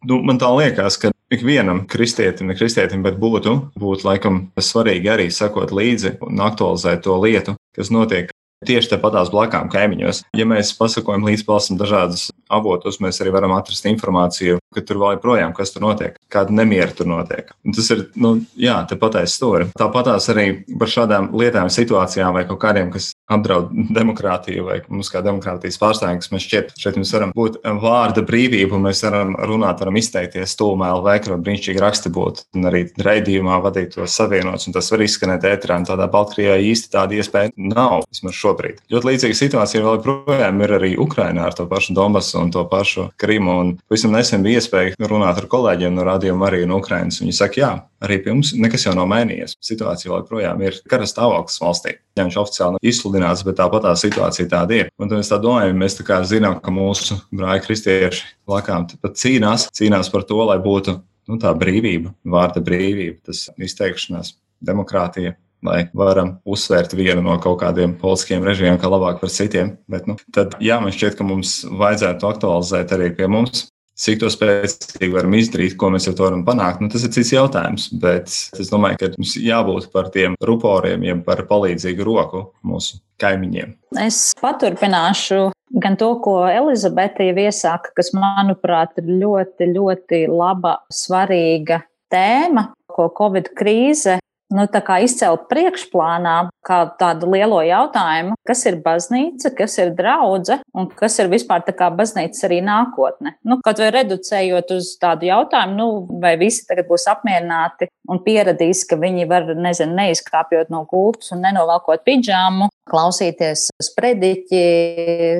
Nu, 0.03 0.19
man 0.27 0.39
tā 0.39 0.49
liekas, 0.51 0.97
ka 0.99 1.12
ikvienam 1.33 1.83
kristietim, 1.89 2.49
ne 2.49 2.57
kristietim, 2.57 3.03
bet 3.05 3.17
būtu, 3.21 3.55
būtu 3.79 4.07
laikam 4.07 4.39
svarīgi 4.59 5.11
arī 5.13 5.27
sekot 5.33 5.73
līdzi 5.75 6.17
un 6.27 6.45
aktualizēt 6.45 7.03
to 7.07 7.17
lietu, 7.23 7.57
kas 7.75 7.91
notiek 7.93 8.31
tieši 8.67 8.95
tepatās 8.95 9.31
blakām 9.33 9.71
kaimiņos. 9.73 10.23
Ja 10.37 10.47
mēs 10.49 10.73
pasakojam 10.77 11.25
līdz 11.27 11.45
palasam 11.47 11.79
dažādus 11.79 12.29
avotus, 12.53 12.99
mēs 13.01 13.21
arī 13.23 13.33
varam 13.33 13.55
atrast 13.55 13.87
informāciju, 13.89 14.59
ka 14.73 14.83
tur 14.85 14.99
vēl 15.01 15.17
joprojām 15.17 15.53
kas 15.57 15.73
tur 15.73 15.85
notiek, 15.85 16.17
kāda 16.31 16.53
nemiera 16.55 16.91
tur 16.95 17.09
notiek. 17.09 17.51
Un 17.65 17.75
tas 17.75 17.89
ir, 17.93 18.05
nu, 18.19 18.35
jā, 18.59 18.75
te 18.89 18.97
pateicis 18.99 19.37
stūri. 19.37 19.69
Tāpatās 19.79 20.29
arī 20.33 20.47
par 20.79 20.91
šādām 20.91 21.31
lietām, 21.37 21.71
situācijām 21.73 22.35
vai 22.35 22.45
kaut 22.49 22.61
kādiem, 22.63 22.91
kas 22.93 23.11
apdraud 23.31 23.71
demokrātiju 23.95 24.67
vai 24.67 24.79
mums 24.89 25.11
kā 25.13 25.23
demokrātijas 25.25 25.79
pārstāvjiem, 25.81 26.21
kas 26.21 26.31
man 26.33 26.43
šķiet, 26.43 26.73
šeit 26.79 26.99
mēs 26.99 27.13
varam 27.15 27.33
būt 27.35 27.59
vārda 27.83 28.25
brīvība 28.27 28.79
mēs 28.81 29.03
varam 29.05 29.35
runāt, 29.39 29.81
varam 29.83 29.99
izteikties 29.99 30.57
LV, 30.63 31.15
kur 31.23 31.37
brīnišķīgi 31.43 31.81
raksti 31.81 32.11
būt 32.13 32.43
un 32.57 32.69
arī 32.69 32.85
raidījumā 33.03 33.59
vadīt 33.63 33.95
to 33.95 34.07
savienots 34.09 34.67
un 34.67 34.75
tas 34.75 34.89
var 34.91 35.03
izskanēt 35.05 35.47
ētrā. 35.47 35.79
Un 35.79 35.87
tādā 35.87 36.07
Baltkrievijā 36.11 36.59
īsti 36.71 36.91
tāda 36.93 37.17
iespēja 37.17 37.53
nav, 37.57 38.03
vismaz 38.11 38.37
šobrīd. 38.53 38.81
Ļoti 38.91 39.09
līdzīga 39.09 39.37
situācija 39.37 39.83
vēl 39.83 39.97
joprojām 39.97 40.61
ir 40.63 40.75
arī 40.77 40.91
Ukrainā 40.99 41.47
ar 41.47 41.57
to 41.57 41.65
pašu 41.69 41.95
Donbasu 41.97 42.39
un 42.41 42.51
to 42.53 42.63
pašu 42.69 43.09
Krimu. 43.17 43.57
Un 43.63 43.71
pavisam 43.89 44.13
nesen 44.13 44.43
bija 44.43 44.61
iespēja 44.61 44.95
runāt 45.09 45.41
ar 45.41 45.47
kolēģiem 45.49 45.93
no 45.93 46.05
Radio 46.07 46.35
Marija 46.35 46.67
no 46.69 46.79
Ukrainas. 46.81 47.21
Viņi 47.21 47.35
saka, 47.35 47.59
jā, 47.61 47.71
arī 48.03 48.19
pie 48.23 48.33
mums 48.33 48.53
nekas 48.57 48.85
jau 48.87 48.95
nav 48.97 49.09
mainījies. 49.11 49.57
Situācija 49.63 50.11
vēl 50.11 50.23
joprojām 50.23 50.61
ir 50.65 50.79
kara 50.89 51.07
stāvoklis 51.09 51.61
valstī. 51.63 51.97
Ja 52.17 52.27
viņš 52.27 52.39
oficiāli 52.43 52.83
izsludināts, 52.85 53.45
bet 53.45 53.57
tāpat 53.57 53.87
tā 53.87 53.95
situācija 53.97 54.49
tāda 54.51 54.83
ir. 54.83 54.91
Un 54.99 55.09
tad 55.09 55.21
mēs 55.21 55.31
tā 55.31 55.39
domājam, 55.41 55.79
mēs 55.79 55.97
tā 55.97 56.05
kā 56.07 56.21
zinām, 56.27 56.59
ka 56.61 56.73
mūsu 56.73 57.17
brāļi 57.33 57.65
kristieši 57.65 58.27
lakām 58.49 58.85
cīnās, 58.91 59.71
cīnās 59.73 60.13
par 60.13 60.27
to, 60.29 60.37
lai 60.45 60.59
būtu 60.61 60.99
nu, 61.31 61.39
tā 61.41 61.53
brīvība, 61.57 62.13
vārda 62.27 62.61
brīvība, 62.63 63.21
tas 63.29 63.47
izteikšanās, 63.57 64.35
demokrātija, 64.63 65.33
lai 65.65 65.83
varam 65.97 66.37
uzsvērt 66.45 66.95
vienu 66.97 67.23
no 67.25 67.37
kaut 67.43 67.59
kādiem 67.63 67.95
politiskiem 67.99 68.45
režīmiem, 68.45 68.79
kā 68.81 68.91
labāk 68.91 69.21
par 69.21 69.31
citiem. 69.33 69.77
Bet, 69.91 70.09
nu, 70.09 70.17
tad, 70.35 70.57
jā, 70.63 70.79
man 70.83 70.95
šķiet, 70.95 71.17
ka 71.19 71.27
mums 71.27 71.61
vajadzētu 71.69 72.29
aktualizēt 72.29 72.95
arī 72.95 73.13
pie 73.17 73.29
mums. 73.31 73.67
Cik 74.03 74.23
to 74.23 74.29
spēcīgi 74.33 75.11
varam 75.13 75.35
izdarīt, 75.37 75.75
ko 75.77 75.91
mēs 75.93 76.07
ar 76.09 76.15
to 76.17 76.25
varam 76.25 76.41
panākt, 76.47 76.81
nu, 76.81 76.89
tas 76.89 77.03
ir 77.05 77.11
cits 77.13 77.29
jautājums. 77.35 77.91
Bet 78.01 78.31
es 78.57 78.71
domāju, 78.71 78.97
ka 79.03 79.11
mums 79.19 79.35
jābūt 79.37 79.91
par 79.93 80.09
tiem 80.15 80.33
ruporiem, 80.41 81.05
jeb 81.05 81.21
par 81.27 81.43
palīdzīgu 81.49 82.07
roku 82.07 82.47
mūsu 82.65 82.97
kaimiņiem. 83.21 83.75
Es 84.01 84.31
paturpināšu 84.41 85.51
gan 85.77 85.97
to, 86.01 86.09
ko 86.25 86.39
Elizabete 86.49 87.29
jau 87.29 87.37
iesāka, 87.45 87.93
kas, 87.97 88.09
manuprāt, 88.17 88.97
ir 88.97 89.13
ļoti, 89.21 89.69
ļoti 89.77 90.25
laba, 90.31 90.79
svarīga 90.93 91.83
tēma, 92.13 92.71
ko 92.93 93.09
Covid 93.17 93.53
krīze 93.57 94.19
nu, 94.53 94.65
izcelt 95.03 95.47
priekšplānā 95.51 96.35
kā 96.63 96.79
tādu 96.99 97.31
lielo 97.33 97.59
jautājumu, 97.65 98.37
kas 98.47 98.63
ir 98.69 98.79
baznīca, 98.83 99.51
kas 99.57 99.77
ir 99.81 99.93
draudzene 99.97 100.63
un 100.77 100.87
kas 100.95 101.17
ir 101.19 101.31
vispār 101.31 101.63
tā 101.67 101.73
kā 101.75 101.89
baznīcas 101.93 102.45
arī 102.47 102.61
nākotne. 102.65 103.35
Nu, 103.43 103.59
kaut 103.65 103.81
vai 103.81 103.91
reducējot 103.95 104.75
uz 104.77 104.93
tādu 105.01 105.27
jautājumu, 105.29 105.75
nu, 105.79 106.19
vai 106.23 106.35
visi 106.39 106.63
tagad 106.69 106.87
būs 106.91 107.07
apmierināti 107.11 107.89
un 108.11 108.21
pieradīs, 108.23 108.85
ka 108.87 108.99
viņi 108.99 109.27
var, 109.29 109.49
nezinu, 109.57 109.95
neizkāpjot 109.99 110.71
no 110.73 110.83
gultas 110.89 111.33
un 111.35 111.43
nenovalkot 111.43 112.05
pidžāmu, 112.07 112.69
klausīties 112.89 113.69
sprediķi, 113.83 114.63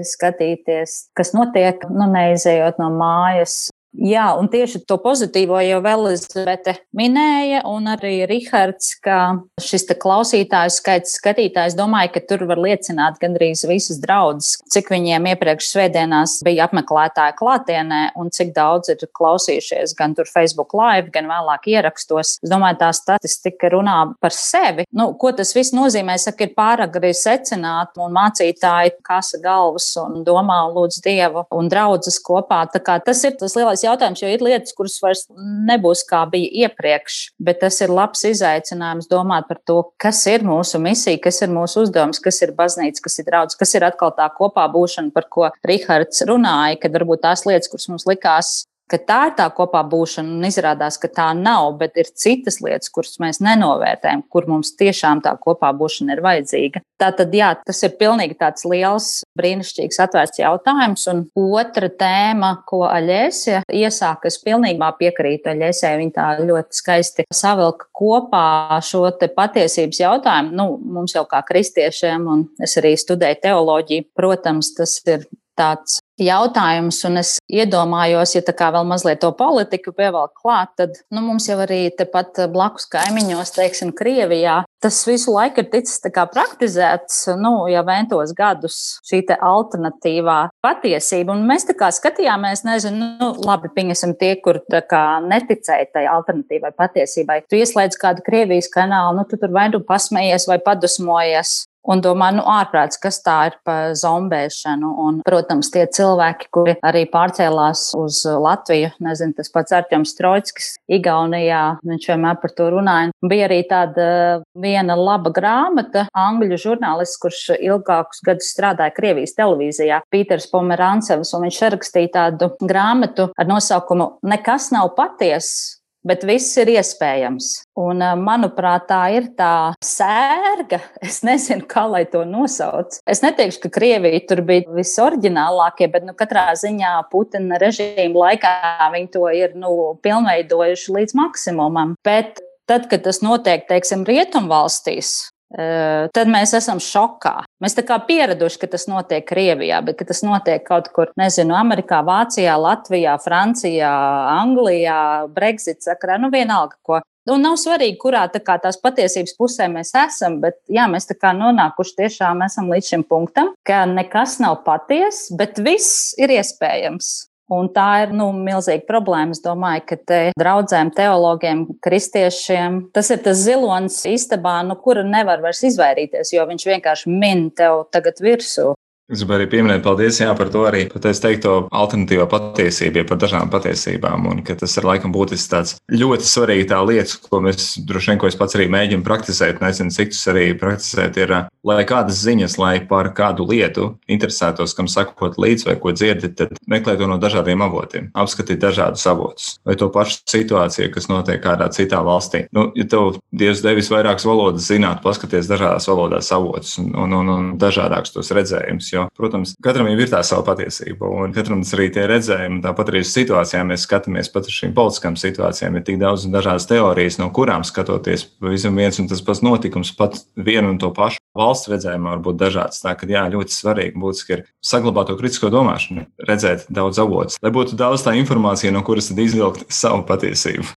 skatīties, 0.08 0.97
kas 1.17 1.34
notiek, 1.36 1.84
nu, 1.91 2.08
neizējot 2.12 2.80
no 2.82 2.89
mājas, 2.95 3.67
Jā, 3.93 4.32
un 4.39 4.47
tieši 4.49 4.82
to 4.89 4.97
pozitīvo 4.97 5.60
jau 5.62 5.77
Elizabete 5.86 6.73
minēja, 6.97 7.62
un 7.69 7.86
arī 7.91 8.23
Rihards, 8.25 8.95
ka 9.03 9.17
šis 9.62 9.86
klausītājs 10.01 10.79
skaits, 10.82 11.17
skatītājs, 11.19 11.75
domāju, 11.77 12.15
ka 12.15 12.23
tur 12.32 12.45
var 12.49 12.58
liecināt 12.63 13.19
gandrīz 13.21 13.62
visas 13.69 13.99
draudzes, 14.01 14.58
cik 14.73 14.89
viņiem 14.89 15.27
iepriekš 15.34 15.69
svētdienās 15.75 16.39
bija 16.45 16.65
apmeklētāji 16.65 17.36
klātienē, 17.38 18.01
un 18.17 18.34
cik 18.34 18.56
daudz 18.56 18.89
ir 18.95 19.06
klausījušies 19.13 19.93
gan 19.99 20.17
tur 20.17 20.25
Facebook 20.25 20.73
live, 20.73 21.12
gan 21.13 21.29
vēlāk 21.29 21.69
ierakstos. 21.75 22.39
Es 22.41 22.49
domāju, 22.49 22.79
tā 22.82 22.89
statistika 22.97 23.69
runā 23.75 23.99
par 24.23 24.34
sevi. 24.34 24.88
Nu, 24.89 25.12
ko 25.21 25.36
tas 25.38 25.53
viss 25.53 25.75
nozīmē? 25.75 26.17
Saka, 26.17 26.47
ir 26.47 26.58
pārāk 26.58 26.97
arī 26.97 27.13
secināt, 27.17 27.93
un 28.01 28.17
mācītāji 28.17 28.97
kasa 29.06 29.38
galvas 29.43 29.91
un 30.01 30.25
domā 30.25 30.63
lūdz 30.73 30.97
Dievu 31.06 31.45
un 31.53 31.69
draudzes 31.69 32.17
kopā. 32.25 32.63
Tā 32.73 32.82
kā 32.82 32.97
tas 33.03 33.21
ir 33.27 33.38
tas 33.38 33.53
lielais 33.60 33.83
jautājums, 33.86 34.24
jo 34.24 34.32
ir 34.32 34.43
lietas, 34.46 34.74
kuras 34.78 34.98
vairs 35.04 35.24
nebūs 35.69 36.04
kā 36.10 36.24
bija 36.32 36.67
iepriekš, 36.67 37.19
bet 37.43 37.62
tas 37.63 37.80
ir 37.84 37.93
labs 37.93 38.26
izaicinājums 38.30 39.10
domāt 39.12 39.48
par 39.50 39.62
to, 39.67 39.80
kas 40.02 40.24
ir 40.32 40.46
mūsu 40.48 40.82
misija, 40.84 41.22
kas 41.24 41.41
ir 41.46 41.54
mūsu 41.54 41.86
uzdevums, 41.86 42.22
kas 42.24 42.41
ir 42.46 42.56
baznīca, 42.58 43.06
kas 43.06 43.19
ir 43.19 43.30
draudz, 43.30 43.58
kas 43.60 43.76
ir 43.78 43.88
atkal 43.88 44.13
tā 44.17 44.28
kopā 44.38 44.67
būšana, 44.74 45.13
par 45.15 45.30
ko 45.30 45.50
Rihards 45.67 46.26
runāja, 46.30 46.80
kad 46.84 46.96
varbūt 46.96 47.26
tās 47.28 47.48
lietas, 47.50 47.72
kuras 47.72 47.89
mums 47.91 48.08
likās 48.10 48.56
ka 48.91 49.00
tā 49.02 49.19
ir 49.30 49.36
tā 49.38 49.48
kopā 49.56 49.82
būšana, 49.89 50.38
un 50.38 50.48
izrādās, 50.48 51.00
ka 51.02 51.10
tā 51.12 51.30
nav, 51.38 51.72
bet 51.80 51.98
ir 52.00 52.10
citas 52.10 52.60
lietas, 52.63 52.91
kuras 52.93 53.17
mēs 53.24 53.39
nenovērtējam, 53.43 54.26
kur 54.30 54.48
mums 54.50 54.74
tiešām 54.80 55.24
tā 55.26 55.34
kopā 55.41 55.72
būšana 55.78 56.17
ir 56.17 56.24
vajadzīga. 56.26 56.84
Tā 57.02 57.10
tad, 57.17 57.34
jā, 57.36 57.50
tas 57.65 57.82
ir 57.84 57.96
pilnīgi 58.00 58.38
tāds 58.39 58.65
liels, 58.69 59.10
brīnišķīgs, 59.39 60.00
atvērts 60.06 60.39
jautājums. 60.39 61.06
Un 61.12 61.24
otra 61.60 61.89
tēma, 61.89 62.54
ko 62.69 62.84
Aļēsija 62.88 63.63
iesāka, 63.74 64.32
es 64.32 64.39
pilnībā 64.43 64.93
piekrītu 65.00 65.52
Aļēsijai, 65.54 66.00
viņa 66.00 66.15
tā 66.15 66.28
ļoti 66.43 66.80
skaisti 66.80 67.28
savilka 67.34 67.89
kopā 67.96 68.80
šo 68.86 69.06
te 69.19 69.30
patiesības 69.34 70.04
jautājumu. 70.04 70.56
Nu, 70.56 70.67
mums 70.96 71.15
jau 71.17 71.26
kā 71.30 71.43
kristiešiem, 71.48 72.28
un 72.30 72.48
es 72.63 72.78
arī 72.82 72.96
studēju 73.00 73.41
teoloģiju, 73.48 74.10
protams, 74.17 74.74
tas 74.78 75.00
ir 75.10 75.26
tāds 75.59 75.99
jautājums, 76.21 76.99
un 77.07 77.17
es 77.21 77.31
iedomājos, 77.49 78.35
ja 78.35 78.43
tā 78.45 78.53
kā 78.55 78.69
vēl 78.73 78.85
mazliet 78.87 79.21
to 79.23 79.31
politiku 79.37 79.93
pievelk 79.95 80.35
klāt, 80.37 80.73
tad 80.77 80.99
nu, 81.13 81.23
mums 81.25 81.47
jau 81.49 81.57
arī 81.63 81.87
tepat 81.97 82.45
blakus 82.53 82.85
kaimiņos, 82.91 83.53
teiksim, 83.55 83.93
Krievijā, 83.97 84.61
tas 84.83 84.99
visu 85.07 85.33
laiku 85.33 85.63
ir 85.63 85.69
ticis 85.71 86.01
praktizēts, 86.13 87.25
nu, 87.39 87.55
jau 87.71 87.83
ventos 87.87 88.33
gadus 88.37 88.79
šī 89.09 89.23
alternatīvā 89.33 90.37
patiesība, 90.63 91.33
un 91.33 91.47
mēs 91.49 91.65
tā 91.69 91.77
kā 91.79 91.89
skatījāmies, 91.93 92.65
nezinu, 92.67 93.13
nu, 93.19 93.33
labi, 93.47 93.71
pieņemsim 93.73 94.15
tie, 94.19 94.35
kur 94.43 94.61
kā 94.69 95.03
neticēja 95.25 95.89
tai 95.97 96.05
alternatīvai 96.11 96.73
patiesībai. 96.77 97.43
Tu 97.49 97.61
ieslēdz 97.63 97.97
kādu 98.01 98.25
Krievijas 98.25 98.69
kanālu, 98.73 99.17
nu, 99.17 99.27
tu 99.29 99.41
tur 99.41 99.53
vai 99.55 99.69
nu 99.73 99.81
pasmējies 99.87 100.49
vai 100.51 100.59
padusmojies, 100.63 101.63
Un 101.84 102.00
domā, 102.04 102.30
nu, 102.32 102.43
ārprāts, 102.48 103.00
kas 103.02 103.19
tā 103.24 103.38
ir 103.50 103.58
par 103.67 103.91
zombēšanu. 104.00 104.91
Un, 105.04 105.19
protams, 105.28 105.67
tie 105.74 105.84
cilvēki, 105.91 106.48
kuri 106.54 106.78
arī 106.86 107.04
pārcēlās 107.12 107.89
uz 108.00 108.22
Latviju, 108.24 108.93
nezinu, 109.04 109.36
tas 109.36 109.52
pats 109.52 109.76
Arķems 109.76 110.15
Trojskis, 110.15 110.69
Igaunijā, 110.88 111.63
viņš 111.84 112.08
vienmēr 112.13 112.39
par 112.39 112.56
to 112.56 112.69
runāja. 112.72 113.12
Bija 113.19 113.50
arī 113.50 113.60
tāda 113.67 114.08
viena 114.56 114.96
laba 115.00 115.34
grāmata, 115.36 116.08
angļu 116.15 116.62
žurnālists, 116.67 117.19
kurš 117.19 117.43
ilgākus 117.60 118.24
gadus 118.24 118.54
strādāja 118.56 118.96
Krievijas 118.96 119.36
televīzijā, 119.36 120.02
Pīters 120.13 120.48
Pomerancevs, 120.52 121.36
un 121.36 121.48
viņš 121.50 121.62
rakstīja 121.76 122.15
tādu 122.17 122.54
grāmatu 122.63 123.32
ar 123.36 123.50
nosaukumu 123.50 124.13
Nekas 124.24 124.72
nav 124.72 124.93
patiesa 124.96 125.83
bet 126.07 126.25
viss 126.27 126.57
ir 126.61 126.71
iespējams. 126.75 127.49
Un, 127.79 128.03
manuprāt, 128.21 128.87
tā 128.91 129.01
ir 129.15 129.29
tā 129.37 129.73
sērga. 129.83 130.79
Es 131.03 131.21
nezinu, 131.25 131.65
kā 131.69 131.85
lai 131.89 132.03
to 132.09 132.23
nosauc. 132.27 132.99
Es 133.09 133.23
neteikšu, 133.25 133.63
ka 133.65 133.73
Krievija 133.79 134.21
tur 134.29 134.43
bija 134.45 134.69
visoriģinālākie, 134.75 135.89
bet 135.93 136.07
nu, 136.07 136.15
katrā 136.17 136.49
ziņā 136.59 136.95
Putina 137.11 137.59
režīma 137.61 138.27
laikā 138.27 138.55
viņi 138.93 139.13
to 139.13 139.27
ir 139.33 139.57
nu, 139.59 139.73
pilnveidojuši 140.05 140.97
līdz 140.99 141.17
maksimumam. 141.19 141.95
Bet 142.05 142.43
tad, 142.69 142.87
kad 142.91 143.03
tas 143.05 143.21
notiek, 143.23 143.65
teiksim, 143.69 144.05
rietumvalstīs, 144.07 145.33
tad 145.53 146.29
mēs 146.31 146.55
esam 146.57 146.81
šokā. 146.81 147.35
Mēs 147.63 147.77
tā 147.77 147.85
kā 147.85 147.99
pieraduši, 148.07 148.59
ka 148.63 148.69
tas 148.73 148.87
notiek 148.89 149.25
Krievijā, 149.27 149.83
bet 149.85 150.01
tas 150.07 150.23
notiek 150.25 150.63
kaut 150.65 150.89
kur, 150.95 151.11
nezinu, 151.19 151.55
Amerikā, 151.57 152.01
Vācijā, 152.05 152.55
Latvijā, 152.59 153.15
Francijā, 153.21 153.93
Anglijā, 154.39 154.99
Brexit 155.33 155.85
sakarā, 155.85 156.19
nu 156.21 156.31
vienalga, 156.33 156.79
ko. 156.81 157.01
Un 157.31 157.39
nav 157.45 157.55
svarīgi, 157.55 157.95
kurā 158.01 158.25
kā, 158.33 158.57
tās 158.59 158.75
patiesības 158.83 159.37
pusē 159.39 159.69
mēs 159.71 159.93
esam, 159.95 160.41
bet 160.43 160.57
jā, 160.67 160.89
mēs 160.91 161.07
tā 161.07 161.15
kā 161.15 161.31
nonākuši 161.37 161.95
tiešām 162.01 162.43
esam 162.43 162.67
līdz 162.73 162.89
šim 162.89 163.05
punktam, 163.07 163.53
ka 163.63 163.85
nekas 163.87 164.41
nav 164.43 164.59
patiesa, 164.65 165.37
bet 165.39 165.61
viss 165.63 166.11
ir 166.19 166.33
iespējams. 166.35 167.13
Un 167.53 167.69
tā 167.73 167.87
ir 168.05 168.13
nu, 168.15 168.31
milzīga 168.35 168.85
problēma. 168.87 169.35
Es 169.35 169.43
domāju, 169.43 169.85
ka 169.89 169.97
te 170.11 170.19
draudzēm, 170.39 170.93
teologiem, 170.97 171.65
kristiešiem 171.83 172.79
tas 172.95 173.11
ir 173.13 173.21
tas 173.25 173.41
zilonis 173.45 173.99
istabā, 174.09 174.59
no 174.63 174.73
nu, 174.73 174.79
kura 174.83 175.05
nevar 175.05 175.43
vairs 175.43 175.63
izvairīties, 175.69 176.33
jo 176.35 176.45
viņš 176.49 176.69
vienkārši 176.71 177.13
min 177.13 177.49
tev 177.55 177.85
tagad 177.93 178.21
virsū. 178.23 178.73
Es 179.11 179.19
gribēju 179.19 179.41
arī 179.41 179.47
pieminēt, 179.51 179.81
paldies 179.83 180.15
jā, 180.21 180.29
par 180.39 180.47
to 180.47 180.61
arī 180.63 180.85
es 180.87 181.19
teikto 181.19 181.65
alternatīvo 181.75 182.23
patiesību, 182.31 183.01
ja 183.01 183.07
par 183.09 183.17
dažām 183.19 183.49
patiesībām, 183.51 184.29
un 184.31 184.39
tas 184.47 184.77
ir 184.79 184.85
laikam 184.87 185.11
būtisks 185.11 185.49
tāds 185.51 185.73
ļoti 185.91 186.23
svarīga 186.23 186.69
tā 186.69 186.79
lieta, 186.87 187.17
ko 187.27 187.41
mēs 187.43 187.73
droši 187.83 188.13
vien, 188.13 188.21
ko 188.21 188.29
es 188.31 188.37
pats 188.39 188.55
arī 188.55 188.69
mēģinu 188.71 189.03
praktizēt, 189.03 189.59
nezinu, 189.59 189.91
cik 189.91 190.13
tas 190.15 190.21
arī 190.31 190.45
praktizēt, 190.55 191.19
ir, 191.19 191.33
lai 191.67 191.83
kādas 191.89 192.21
ziņas, 192.23 192.55
lai 192.61 192.77
par 192.87 193.11
kādu 193.17 193.43
lietu 193.49 193.89
interesētos, 194.07 194.71
kam 194.77 194.87
sakot 194.87 195.35
līdzi 195.35 195.67
vai 195.67 195.75
ko 195.83 195.91
dzirdi, 195.91 196.31
tad 196.39 196.55
meklē 196.71 196.95
to 196.95 197.11
no 197.11 197.19
dažādiem 197.19 197.59
avotiem, 197.67 198.07
apskatīt 198.15 198.63
dažādus 198.63 199.03
avotus 199.11 199.51
vai 199.67 199.75
to 199.79 199.91
pašu 199.91 200.23
situāciju, 200.31 200.93
kas 200.95 201.09
notiek 201.11 201.43
kādā 201.43 201.67
citā 201.75 201.99
valstī. 202.07 202.45
Nu, 202.55 202.69
ja 202.79 202.87
tev 202.87 203.19
Dievs 203.35 203.63
devis 203.65 203.91
vairākas 203.91 204.23
valodas 204.29 204.71
zināt, 204.71 205.03
paskaties 205.03 205.51
dažādās 205.51 205.89
valodās 205.91 206.31
avotus 206.31 206.77
un, 206.79 206.93
un, 207.03 207.19
un, 207.19 207.35
un 207.35 207.53
dažādākus 207.59 208.15
tos 208.15 208.31
redzējumus. 208.35 208.92
Jo, 208.93 209.08
protams, 209.17 209.56
katram 209.63 209.88
jau 209.89 209.97
ir 209.97 210.12
tā 210.12 210.19
sava 210.25 210.45
patiesība, 210.45 211.10
un 211.10 211.34
katram 211.34 211.63
tas 211.63 211.73
arī 211.77 211.89
tie 211.93 212.06
redzējumi. 212.10 212.62
Tāpat 212.65 212.91
arī 212.91 213.01
uz 213.01 213.13
situācijām 213.15 213.71
mēs 213.73 213.88
skatāmies 213.88 214.29
pat 214.34 214.49
uz 214.49 214.58
šīm 214.60 214.75
politiskām 214.77 215.17
situācijām. 215.19 215.79
Ir 215.79 215.88
tik 215.88 215.97
daudz 216.01 216.27
dažādas 216.29 216.69
teorijas, 216.69 217.17
no 217.21 217.32
kurām 217.34 217.65
skatoties, 217.65 218.27
pavisam 218.43 218.77
viens 218.77 219.01
un 219.01 219.10
tas 219.10 219.23
pats 219.25 219.41
notikums, 219.45 219.93
pat 219.97 220.21
vienu 220.38 220.75
un 220.75 220.79
to 220.82 220.91
pašu 220.93 221.21
valsts 221.38 221.71
redzējumu 221.71 222.12
var 222.12 222.21
būt 222.27 222.39
dažāds. 222.41 222.84
Tā 222.84 222.93
kā 222.97 223.10
jā, 223.10 223.25
ļoti 223.34 223.56
svarīgi 223.56 223.99
būtiski 223.99 224.38
ir 224.38 224.45
saglabāt 224.63 225.10
to 225.10 225.17
kritisko 225.19 225.49
domāšanu, 225.53 226.06
redzēt 226.29 226.67
daudz 226.69 227.01
avotus, 227.01 227.39
lai 227.43 227.53
būtu 227.56 227.79
daudz 227.79 228.06
tā 228.06 228.15
informācija, 228.19 228.73
no 228.73 228.86
kuras 228.86 229.10
tad 229.10 229.21
izvilkt 229.23 229.65
savu 229.73 230.06
patiesību. 230.10 230.72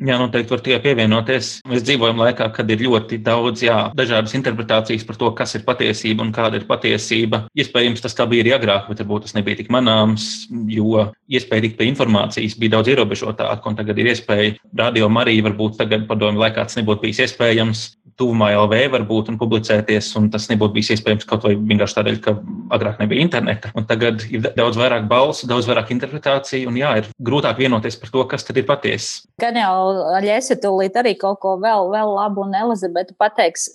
Jā, 0.00 0.16
noteikti 0.16 0.54
var 0.54 0.62
tikai 0.64 0.78
pievienoties. 0.80 1.48
Mēs 1.68 1.82
dzīvojam 1.84 2.22
laikā, 2.22 2.46
kad 2.56 2.70
ir 2.72 2.80
ļoti 2.86 3.18
daudz 3.24 3.60
jā, 3.66 3.76
dažādas 3.96 4.32
interpretācijas 4.38 5.04
par 5.04 5.18
to, 5.20 5.28
kas 5.36 5.52
ir 5.58 5.66
patiesība 5.66 6.24
un 6.24 6.30
kāda 6.32 6.56
ir 6.56 6.64
patiesība. 6.68 7.42
Iespējams, 7.52 8.00
tas 8.00 8.16
tā 8.16 8.24
bija 8.30 8.46
arī 8.46 8.54
agrāk, 8.56 8.88
bet 8.88 9.02
varbūt 9.04 9.28
tas 9.28 9.36
nebija 9.36 9.60
tik 9.60 9.68
manāms, 9.74 10.46
jo 10.72 11.04
iespēja 11.28 11.66
tikt 11.66 11.76
pie 11.76 11.90
informācijas 11.92 12.56
bija 12.56 12.78
daudz 12.78 12.94
ierobežotāka, 12.94 13.60
un 13.68 13.76
tagad 13.76 14.00
ir 14.00 14.08
iespēja 14.14 14.56
radio 14.80 15.10
Marija, 15.12 15.44
varbūt 15.50 15.76
tagad 15.82 16.08
padomju 16.08 16.46
laikā 16.46 16.64
tas 16.64 16.80
nebūtu 16.80 17.04
bijis 17.04 17.20
iespējams. 17.26 17.84
Tuvumā 18.20 18.50
LV 18.52 18.80
varbūt 18.92 19.30
un 19.32 19.38
publicēties, 19.40 20.10
un 20.20 20.28
tas 20.32 20.46
nebūtu 20.50 20.76
bijis 20.76 20.92
iespējams 20.96 21.26
kaut 21.28 21.46
vai 21.46 21.54
vienkārši 21.56 21.96
tādēļ, 21.98 22.18
ka 22.24 22.34
agrāk 22.76 23.00
nebija 23.00 23.24
interneta. 23.24 23.72
Un 23.78 23.88
tagad 23.88 24.26
ir 24.28 24.44
daudz 24.58 24.78
vairāk 24.80 25.06
balsu, 25.10 25.48
daudz 25.50 25.68
vairāk 25.70 25.94
interpretāciju, 25.94 26.68
un 26.70 26.80
jā, 26.80 26.92
ir 27.00 27.10
grūtāk 27.16 27.60
vienoties 27.60 27.96
par 28.00 28.12
to, 28.12 28.26
kas 28.30 28.44
tad 28.46 28.60
ir 28.60 28.68
patiesa. 28.68 29.24
Gan 29.40 29.56
jau 29.56 29.76
Aļēsa 30.20 30.60
tūlīt 30.60 30.98
arī 31.00 31.16
kaut 31.20 31.40
ko 31.42 31.56
vēl, 31.62 31.88
vēl 31.94 32.12
labu, 32.18 32.44
un 32.44 32.58
Elizabete 32.60 33.16
pateiks, 33.18 33.70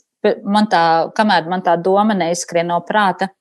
man 0.46 0.70
tā, 0.70 0.84
kamēr 1.18 1.50
man 1.50 1.66
tā 1.66 1.76
doma 1.82 2.16
neizskrien 2.18 2.70
no 2.70 2.80
prāta, 2.86 3.32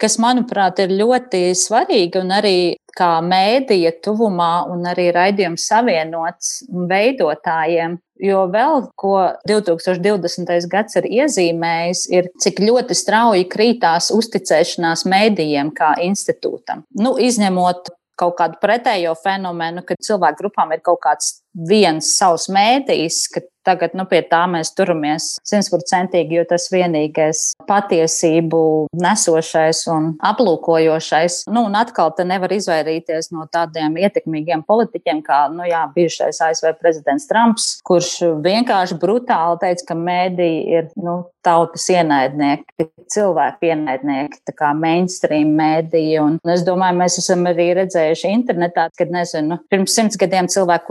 kas, 0.00 0.16
manuprāt, 0.22 0.80
ir 0.82 0.94
ļoti 0.96 1.50
svarīgi 1.58 2.20
un 2.22 2.32
arī 2.34 2.58
kā 2.96 3.18
mēdīja 3.24 3.96
tuvumā 4.04 4.52
un 4.72 4.86
arī 4.90 5.10
raidījums 5.14 5.66
savienots 5.70 6.60
veidotājiem. 6.90 7.98
Jo 8.20 8.42
vēl 8.52 8.84
ko 9.00 9.14
2020. 9.48 10.50
gads 10.70 10.98
ir 11.00 11.08
iezīmējis, 11.08 12.02
ir 12.12 12.28
cik 12.42 12.60
ļoti 12.60 12.96
strauji 12.98 13.46
krītās 13.48 14.10
uzticēšanās 14.12 15.06
mēdījiem 15.08 15.72
kā 15.76 15.94
institūtam. 16.04 16.84
Nu, 17.00 17.14
izņemot 17.16 17.88
kaut 18.20 18.36
kādu 18.36 18.60
pretējo 18.60 19.14
fenomenu, 19.22 19.84
kad 19.86 20.00
cilvēku 20.04 20.42
grupām 20.42 20.74
ir 20.76 20.82
kaut 20.84 21.00
kāds 21.04 21.38
viens 21.54 22.14
savs 22.18 22.48
mēdījis, 22.52 23.24
ka 23.34 23.42
tagad 23.66 23.94
nu, 23.96 24.06
pie 24.08 24.22
tā 24.28 24.42
mēs 24.50 24.72
turamies 24.76 25.34
simtprocentīgi, 25.46 26.38
jo 26.38 26.44
tas 26.48 26.68
vienīgais 26.72 27.42
patiesību 27.68 28.62
nesošais 29.00 29.82
un 29.92 30.12
aplūkojošais. 30.30 31.42
Nu, 31.52 31.66
un 31.68 31.76
atkal 31.78 32.12
te 32.16 32.26
nevar 32.28 32.52
izvairīties 32.56 33.30
no 33.34 33.46
tādiem 33.52 33.98
ietekmīgiem 34.00 34.64
politiķiem, 34.68 35.22
kā 35.26 35.42
nu, 35.52 35.66
jā, 35.68 35.84
bijušais 35.96 36.40
ASV 36.48 36.72
prezidents 36.80 37.28
Trumps, 37.30 37.68
kurš 37.86 38.14
vienkārši 38.44 38.98
brutāli 39.00 39.60
teica, 39.64 39.90
ka 39.92 39.98
mēdī 39.98 40.50
ir 40.78 40.88
nu, 41.00 41.20
tautas 41.44 41.86
ienaidnieki, 41.92 42.88
cilvēku 43.10 43.70
ienaidnieki, 43.70 44.42
tā 44.48 44.54
kā 44.56 44.72
mainstream 44.76 45.54
mēdīji. 45.58 46.18
Un 46.20 46.36
es 46.52 46.64
domāju, 46.66 46.98
mēs 47.00 47.16
esam 47.22 47.46
arī 47.48 47.70
redzējuši 47.78 48.32
internetā, 48.34 48.88
kad, 48.98 49.12
nezinu, 49.12 49.60
pirms 49.72 49.96
simts 49.96 50.20
gadiem 50.20 50.50
cilvēku 50.52 50.90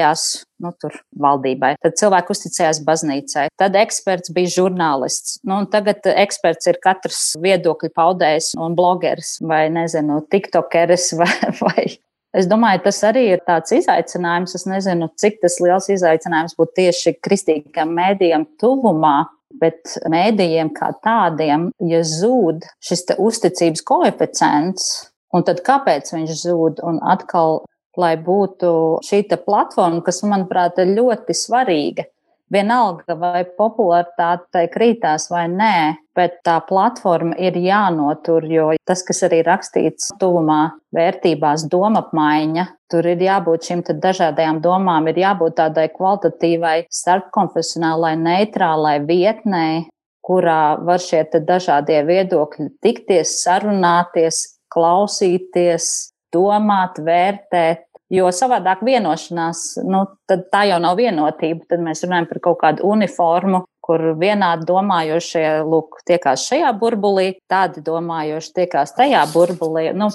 uzticējās 0.00 0.44
nu, 0.60 0.72
tur 0.80 0.96
valdībai. 1.16 1.74
Tad 1.80 1.96
cilvēki 1.98 2.34
uzticējās 2.34 2.82
baznīcai. 2.84 3.48
Tad 3.58 3.76
eksperts 3.76 4.32
bija 4.32 4.52
žurnālists. 4.58 5.40
Nu, 5.44 5.64
tagad 5.70 6.04
eksperts 6.04 6.68
ir 6.68 6.80
katrs 6.82 7.36
viedokļu 7.40 7.90
paudējs 7.94 8.54
un 8.58 8.76
blogeris 8.76 9.38
vai, 9.42 9.68
nezinu, 9.70 10.22
tiktokeris 10.30 11.12
vai. 11.20 11.34
vai. 11.60 11.88
Es 12.30 12.46
domāju, 12.46 12.84
tas 12.84 13.00
arī 13.02 13.32
ir 13.32 13.40
tāds 13.42 13.72
izaicinājums. 13.74 14.54
Es 14.54 14.66
nezinu, 14.68 15.10
cik 15.18 15.40
tas 15.42 15.58
liels 15.60 15.88
izaicinājums 15.90 16.54
būtu 16.58 16.76
tieši 16.78 17.16
kristīgam 17.18 17.90
mēdījam 17.96 18.46
tuvumā, 18.60 19.26
bet 19.58 19.96
mēdījiem 20.06 20.70
kā 20.76 20.92
tādiem, 21.02 21.72
ja 21.82 22.04
zūd 22.06 22.68
šis 22.86 23.08
uzticības 23.18 23.82
koeficients, 23.82 24.86
un 25.34 25.42
tad 25.42 25.64
kāpēc 25.66 26.12
viņš 26.14 26.36
zūd? 26.44 26.84
Un 26.86 27.02
atkal 27.02 27.64
lai 27.98 28.14
būtu 28.20 28.72
šī 29.06 29.24
platforma, 29.44 30.02
kas, 30.06 30.22
manuprāt, 30.22 30.78
ir 30.78 30.96
ļoti 30.98 31.36
svarīga. 31.36 32.06
Vienalga, 32.50 33.14
vai 33.14 33.44
popularitāte 33.46 34.64
krītās 34.72 35.28
vai 35.30 35.44
nē, 35.46 35.74
bet 36.18 36.40
tā 36.42 36.56
platforma 36.66 37.36
ir 37.38 37.54
jānotur, 37.54 38.42
jo 38.50 38.64
tas, 38.82 39.04
kas 39.06 39.22
arī 39.28 39.44
rakstīts 39.46 40.08
tuvumā 40.18 40.72
vērtībās, 40.96 41.68
domapmaiņa, 41.70 42.66
tur 42.90 43.06
ir 43.06 43.22
jābūt 43.22 43.70
šīm 43.70 43.84
dažādajām 44.02 44.58
domām, 44.64 45.06
ir 45.06 45.22
jābūt 45.22 45.60
tādai 45.62 45.86
kvalitatīvai, 45.94 46.74
starpkonfesionālai, 46.90 48.16
neitrālai 48.18 48.98
vietnei, 49.06 49.86
kurā 50.26 50.74
var 50.82 50.98
šie 50.98 51.22
dažādie 51.38 52.02
viedokļi 52.06 52.66
tikties, 52.82 53.38
sarunāties, 53.44 54.42
klausīties, 54.74 55.86
domāt, 56.34 57.00
vērtēt. 57.04 57.86
Jo 58.10 58.32
savādāk 58.34 58.80
vienošanās, 58.82 59.60
nu, 59.86 60.02
tad 60.26 60.48
tā 60.50 60.64
jau 60.66 60.80
nav 60.82 60.96
vienotība. 60.98 61.62
Tad 61.70 61.84
mēs 61.84 62.02
runājam 62.02 62.26
par 62.26 62.40
kaut 62.42 62.58
kādu 62.64 62.88
uniformu, 62.90 63.62
kur 63.86 64.02
vienādi 64.18 64.66
domājošie 64.66 65.44
lūk, 65.62 66.02
tiekās 66.10 66.48
šajā 66.50 66.72
burbulī, 66.80 67.36
tādi 67.50 67.84
domājoši 67.86 68.52
tiekās 68.58 68.96
tajā 68.98 69.22
burbulī. 69.30 69.92
Nu, 69.94 70.10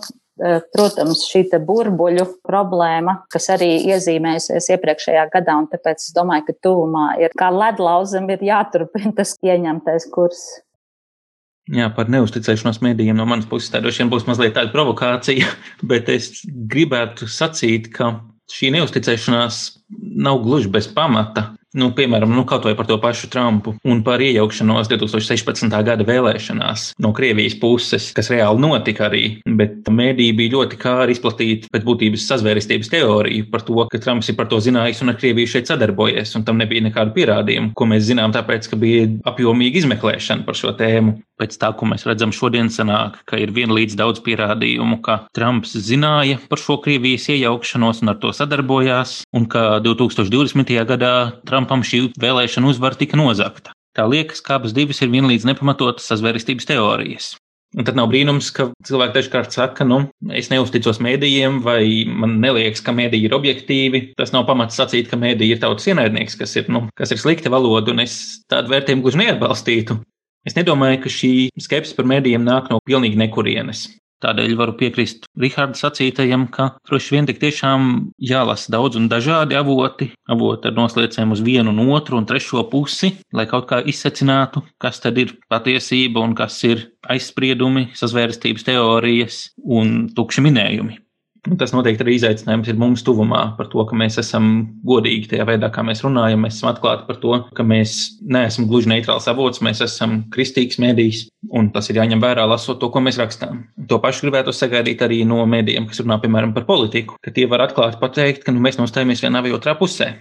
protams, 0.75 1.23
šī 1.29 1.45
burbuļu 1.63 2.25
problēma, 2.45 3.21
kas 3.31 3.47
arī 3.55 3.77
iezīmējusies 3.87 4.67
iepriekšējā 4.75 5.25
gadā, 5.33 5.55
un 5.61 5.69
tāpēc 5.71 6.03
es 6.03 6.13
domāju, 6.15 6.49
ka 6.49 6.57
tuvumā 6.67 7.07
ir 7.23 7.35
kā 7.39 7.49
ledlauzam 7.53 8.27
ir 8.33 8.43
jāturpina 8.43 9.13
tas 9.15 9.35
ieņemtais 9.43 10.09
kurs. 10.11 10.43
Jā, 11.73 11.89
par 11.95 12.11
neusticēšanos 12.13 12.77
mēdījiem 12.85 13.17
no 13.17 13.25
manas 13.25 13.47
puses 13.49 13.71
tā 13.73 13.81
droši 13.81 14.03
vien 14.03 14.11
būs 14.11 14.27
mazliet 14.27 14.53
tāda 14.57 14.69
provokācija, 14.73 15.49
bet 15.91 16.11
es 16.13 16.43
gribētu 16.45 17.29
sacīt, 17.31 17.89
ka 17.95 18.13
šī 18.53 18.75
neusticēšanās 18.75 19.61
nav 20.21 20.43
gluži 20.45 20.69
bez 20.73 20.89
pamata. 20.93 21.55
Nu, 21.75 21.89
piemēram, 21.91 22.31
nu, 22.31 22.45
kaut 22.47 22.63
vai 22.63 22.71
par 22.77 22.87
to 22.87 22.95
pašu 23.03 23.27
Trumpu 23.27 23.73
un 23.83 23.99
par 24.05 24.21
iejaukšanos 24.23 24.87
2016. 24.87 25.73
gada 25.83 26.05
vēlēšanās 26.07 26.85
no 27.03 27.11
Krievijas 27.15 27.57
puses, 27.59 28.07
kas 28.15 28.31
reāli 28.31 28.63
notika 28.63 29.09
arī. 29.09 29.23
Bet 29.59 29.89
mēdī 29.91 30.29
bija 30.37 30.53
ļoti 30.53 30.79
kāri 30.79 31.17
izplatīt 31.17 31.67
pēc 31.73 31.83
būtības 31.83 32.29
sazvērestības 32.31 32.93
teoriju 32.93 33.49
par 33.51 33.65
to, 33.67 33.75
ka 33.91 33.99
Trumps 33.99 34.31
ir 34.31 34.39
par 34.39 34.47
to 34.47 34.61
zinājis 34.63 35.03
un 35.03 35.11
ar 35.11 35.19
Krieviju 35.19 35.51
šeit 35.51 35.67
sadarbojies, 35.67 36.31
un 36.39 36.47
tam 36.47 36.63
nebija 36.63 36.87
nekādu 36.87 37.11
pierādījumu, 37.17 37.73
ko 37.75 37.89
mēs 37.91 38.07
zinām, 38.07 38.31
tāpēc, 38.35 38.71
ka 38.71 38.79
bija 38.79 39.09
apjomīga 39.27 39.83
izmeklēšana 39.83 40.47
par 40.47 40.55
šo 40.55 40.71
tēmu. 40.79 41.17
Pēc 41.35 41.57
tā, 41.59 41.71
ko 41.75 41.87
mēs 41.91 42.05
redzam 42.07 42.31
šodien, 42.31 42.69
sanāk, 42.71 43.17
ka 43.27 43.35
ir 43.41 43.51
vienlīdz 43.55 43.97
daudz 43.99 44.21
pierādījumu, 44.23 45.01
ka 45.03 45.17
Trumps 45.35 45.75
zināja 45.83 46.39
par 46.47 46.61
šo 46.61 46.77
Krievijas 46.83 47.27
iejaukšanos 47.33 47.99
un 48.05 48.13
ar 48.13 48.21
to 48.21 48.31
sadarbojās, 48.31 49.17
un 49.35 49.49
ka 49.51 49.81
2020. 49.83 50.71
gadā 50.87 51.15
Trumpam 51.43 51.83
šī 51.83 52.05
vēlēšana 52.21 52.71
uzvara 52.71 52.95
tika 53.01 53.19
nozagta. 53.19 53.75
Tā 53.95 54.07
liekas, 54.11 54.39
ka 54.43 54.57
abas 54.59 54.75
divas 54.75 55.03
ir 55.03 55.11
vienlīdz 55.11 55.47
nepamatotas 55.51 56.07
sazvērestības 56.11 56.71
teorijas. 56.71 57.33
Un 57.75 57.83
tad 57.83 57.97
nav 57.99 58.07
brīnums, 58.07 58.53
ka 58.55 58.69
cilvēki 58.87 59.17
dažkārt 59.17 59.55
saka, 59.55 59.83
nu, 59.87 60.05
es 60.31 60.47
neusticos 60.51 61.01
mēdījiem, 61.03 61.59
vai 61.65 62.07
man 62.07 62.37
liekas, 62.39 62.79
ka 62.83 62.95
mēdīji 62.95 63.27
ir 63.27 63.35
objektīvi. 63.35 64.03
Tas 64.19 64.31
nav 64.31 64.45
pamats 64.47 64.79
sacīt, 64.79 65.09
ka 65.11 65.19
mēdīji 65.19 65.57
ir 65.57 65.63
tautas 65.63 65.89
ienaidnieks, 65.91 66.37
kas 66.39 66.55
ir, 66.55 66.69
nu, 66.71 66.85
kas 66.95 67.11
ir 67.11 67.19
slikta 67.19 67.51
valoda, 67.51 67.91
un 67.91 68.03
es 68.05 68.45
tādu 68.51 68.71
vērtījumu 68.71 69.03
gluži 69.03 69.25
neatbalstītu. 69.25 69.99
Es 70.45 70.57
nedomāju, 70.57 71.03
ka 71.03 71.11
šī 71.11 71.35
skepse 71.57 71.95
par 71.97 72.05
mēdījiem 72.09 72.43
nāk 72.45 72.69
no 72.69 72.81
pilnīgi 72.85 73.17
nekurienes. 73.17 73.87
Tādēļ 74.23 74.53
varu 74.57 74.73
piekrist 74.79 75.27
Riharda 75.37 75.77
sacītajam, 75.77 76.47
ka 76.53 76.69
droši 76.87 77.13
vien 77.13 77.27
tik 77.27 77.41
tiešām 77.41 77.89
jālasa 78.29 78.71
daudz 78.73 78.97
un 78.97 79.09
dažādi 79.11 79.57
avoti, 79.59 80.07
avoti 80.31 80.69
ar 80.71 80.77
noslēdzēm 80.77 81.35
uz 81.35 81.43
vienu 81.45 81.73
un 81.73 81.91
otru 81.93 82.17
un 82.17 82.27
trešo 82.29 82.63
pusi, 82.71 83.11
lai 83.35 83.45
kaut 83.51 83.67
kā 83.69 83.81
izsacinātu, 83.85 84.63
kas 84.81 85.03
tad 85.03 85.19
ir 85.21 85.35
patiesība 85.51 86.23
un 86.23 86.33
kas 86.37 86.61
ir 86.65 86.87
aizspriedumi, 87.11 87.89
sazvērstības 87.97 88.69
teorijas 88.71 89.41
un 89.61 90.07
tukši 90.15 90.45
minējumi. 90.47 91.04
Tas 91.59 91.73
noteikti 91.75 92.01
arī 92.01 92.15
izaicinājums 92.17 92.69
ir 92.71 92.77
mums 92.81 93.03
tuvumā 93.05 93.41
par 93.57 93.67
to, 93.69 93.83
ka 93.85 93.97
mēs 93.97 94.17
esam 94.21 94.47
godīgi 94.87 95.29
tajā 95.33 95.45
veidā, 95.45 95.69
kā 95.73 95.83
mēs 95.85 96.01
runājam. 96.01 96.41
Mēs 96.41 96.57
esam 96.57 96.71
atklāti 96.71 97.05
par 97.05 97.19
to, 97.21 97.37
ka 97.57 97.65
mēs 97.67 97.95
neesam 98.25 98.65
gluži 98.69 98.89
neitrāls 98.89 99.29
avots, 99.29 99.61
mēs 99.65 99.83
esam 99.85 100.23
kristīgs 100.33 100.79
mēdījis, 100.81 101.27
un 101.53 101.69
tas 101.75 101.91
ir 101.91 102.01
jāņem 102.01 102.23
vērā, 102.23 102.47
lasot 102.49 102.81
to, 102.81 102.89
ko 102.89 103.03
mēs 103.05 103.21
rakstām. 103.21 103.61
To 103.91 104.01
pašu 104.01 104.25
gribētu 104.25 104.55
sagaidīt 104.55 105.05
arī 105.05 105.21
no 105.29 105.43
mēdījiem, 105.49 105.85
kas 105.91 106.01
runā, 106.01 106.17
piemēram, 106.23 106.55
par 106.57 106.65
politiku, 106.65 107.19
ka 107.21 107.33
tie 107.35 107.45
var 107.51 107.67
atklāti 107.67 108.01
pateikt, 108.01 108.45
ka 108.45 108.55
nu, 108.55 108.63
mēs 108.65 108.81
nostājamies 108.81 109.21
vienā 109.25 109.45
vai 109.45 109.53
otrā 109.53 109.77
pusē. 109.77 110.15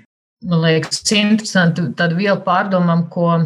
Man 0.44 0.60
liekas, 0.60 1.00
interesanti 1.16 1.86
tādu 1.96 2.20
vielu 2.20 2.42
pārdomām, 2.44 3.06
ko 3.08 3.38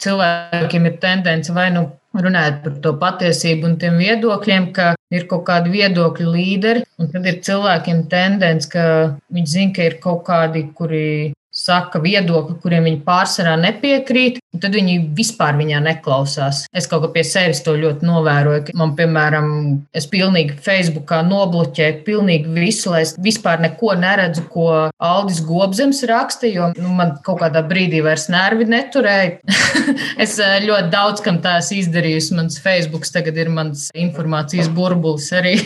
cilvēkiem 0.00 0.88
ir 0.88 0.98
tendence 1.02 1.52
vai 1.52 1.68
nu 1.74 1.84
runājot 2.24 2.60
par 2.64 2.76
to 2.84 2.92
patiesību 3.00 3.68
un 3.70 3.76
tiem 3.80 3.98
viedokļiem, 4.00 4.70
ka 4.76 4.92
ir 5.14 5.26
kaut 5.30 5.46
kādi 5.48 5.72
viedokļu 5.74 6.32
līderi, 6.34 6.84
un 7.00 7.10
tad 7.12 7.26
ir 7.28 7.40
cilvēkiem 7.46 8.04
tendence, 8.12 8.70
ka 8.72 8.84
viņi 9.32 9.52
zina, 9.52 9.74
ka 9.76 9.88
ir 9.90 9.98
kaut 10.02 10.24
kādi, 10.28 10.66
kuri 10.76 11.32
saka 11.56 12.00
viedokli, 12.04 12.58
kuriem 12.60 12.84
viņi 12.86 13.00
pārsvarā 13.06 13.54
nepiekrīt, 13.60 14.40
tad 14.60 14.76
viņi 14.76 14.98
vispār 15.16 15.56
viņā 15.58 15.80
neklausās. 15.84 16.64
Es 16.76 16.88
kaut 16.90 17.04
kā 17.06 17.10
pie 17.16 17.24
sevis 17.26 17.62
to 17.64 17.74
ļoti 17.78 18.06
novēroju. 18.06 18.74
Man, 18.76 18.94
piemēram, 18.98 19.48
es 19.96 20.08
pilnīgi 20.10 20.56
Facebookā 20.66 21.22
nobloķēju 21.26 22.02
pilnīgi 22.06 22.52
visu, 22.56 22.92
lai 22.92 23.02
es 23.06 23.14
vispār 23.22 23.62
neko 23.64 23.94
neredzu, 24.00 24.46
ko 24.52 24.68
Aldis 25.02 25.40
Gobzems 25.46 26.02
raksta, 26.08 26.48
jo 26.50 26.70
nu, 26.76 26.92
man 26.98 27.16
kaut 27.26 27.40
kādā 27.42 27.64
brīdī 27.66 28.02
vairs 28.04 28.28
nervi 28.32 28.68
neturēja. 28.68 29.38
es 30.24 30.36
eh, 30.42 30.58
ļoti 30.66 30.92
daudz 30.92 31.24
kam 31.24 31.40
tās 31.44 31.72
izdarījusi. 31.76 32.36
Mans 32.36 32.60
Facebook 32.62 33.08
tagad 33.12 33.38
ir 33.40 33.52
mans 33.52 33.88
informācijas 33.96 34.68
burbulis 34.76 35.30
arī. 35.36 35.56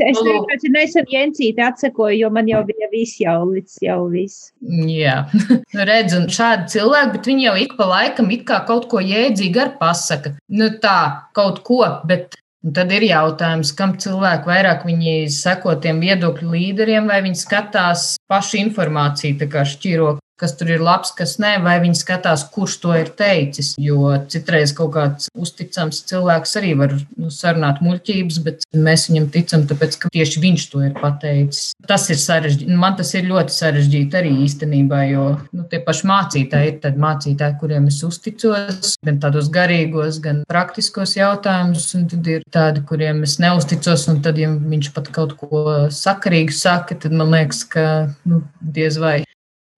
Es 0.00 0.20
vienkārši 0.26 0.72
nesen 0.74 1.10
Jensīti 1.10 1.64
atsakoju, 1.64 2.18
jo 2.22 2.30
man 2.34 2.48
jau 2.50 2.62
bija 2.68 2.90
viss 2.92 3.18
jau 3.22 3.40
līdz 3.48 3.80
jau 3.86 4.00
viss. 4.12 4.50
Jā, 4.60 4.99
nu, 5.74 5.86
redz, 5.88 6.16
un 6.18 6.28
šādi 6.32 6.70
cilvēki, 6.74 7.14
bet 7.16 7.30
viņi 7.30 7.46
jau 7.48 7.56
ik 7.64 7.74
pa 7.78 7.88
laikam 7.90 8.30
it 8.34 8.46
kā 8.48 8.60
kaut 8.68 8.88
ko 8.92 9.02
jēdzīgi 9.04 9.64
ar 9.64 9.74
pasaka. 9.80 10.36
Nu 10.48 10.70
tā, 10.82 11.00
kaut 11.36 11.62
ko, 11.66 11.82
bet 12.08 12.38
un 12.64 12.74
tad 12.76 12.92
ir 12.92 13.06
jautājums, 13.08 13.72
kam 13.76 13.96
cilvēki 14.00 14.50
vairāk 14.50 14.84
seko 15.32 15.76
tiem 15.80 16.00
viedokļu 16.04 16.50
līderiem, 16.54 17.08
vai 17.08 17.22
viņi 17.24 17.40
skatās 17.40 18.16
pašu 18.28 18.60
informāciju, 18.60 19.38
tā 19.40 19.48
kā 19.48 19.64
šķiro, 19.64 20.18
kas 20.40 20.56
tur 20.58 20.72
ir 20.72 20.82
labs, 20.84 21.12
kas 21.16 21.36
nē, 21.42 21.56
vai 21.64 21.76
viņi 21.82 22.00
skatās, 22.00 22.46
kurš 22.54 22.78
to 22.82 22.94
ir 22.96 23.12
teicis. 23.16 23.74
Jo 23.80 24.14
citreiz 24.30 24.72
kaut 24.76 24.94
kāds 24.96 25.28
uzticams 25.36 26.02
cilvēks 26.10 26.56
arī 26.60 26.72
var 26.78 26.94
nu, 26.96 27.30
sarunāt 27.34 27.82
muļķības, 27.84 28.40
bet 28.46 28.66
mēs 28.74 29.08
viņam 29.10 29.28
ticam, 29.34 29.66
tāpēc, 29.70 29.98
ka 30.00 30.12
tieši 30.14 30.42
viņš 30.42 30.66
to 30.72 30.82
ir 30.86 30.94
pateicis. 30.98 31.72
Tas 31.88 32.08
ir 32.12 32.20
sarežģīti. 32.20 32.78
Man 32.80 32.96
tas 32.98 33.12
ir 33.18 33.28
ļoti 33.28 33.54
sarežģīti 33.54 34.20
arī 34.20 34.32
īstenībā, 34.46 35.02
jo 35.10 35.26
nu, 35.52 35.66
tie 35.70 35.82
paši 35.84 36.08
mācītāji 36.10 36.74
ir 36.78 37.00
mācītāji, 37.00 37.58
kuriem 37.60 37.88
es 37.90 38.00
uzticos, 38.06 38.94
gan 39.06 39.20
tādos 39.22 39.50
garīgos, 39.52 40.20
gan 40.24 40.42
praktiskos 40.50 41.16
jautājumus, 41.18 41.88
un 41.98 42.06
tad 42.10 42.30
ir 42.30 42.46
tādi, 42.52 42.84
kuriem 42.88 43.24
es 43.26 43.38
neusticos, 43.42 44.06
un 44.12 44.22
tad, 44.24 44.40
ja 44.40 44.50
viņš 44.50 44.92
pat 44.96 45.10
kaut 45.14 45.36
ko 45.40 45.64
sakarīgu 45.94 46.54
saka, 46.54 46.98
tad 47.00 47.16
man 47.16 47.34
liekas, 47.34 47.64
ka 47.68 47.84
nu, 48.28 48.44
diez 48.60 49.00
vai. 49.00 49.20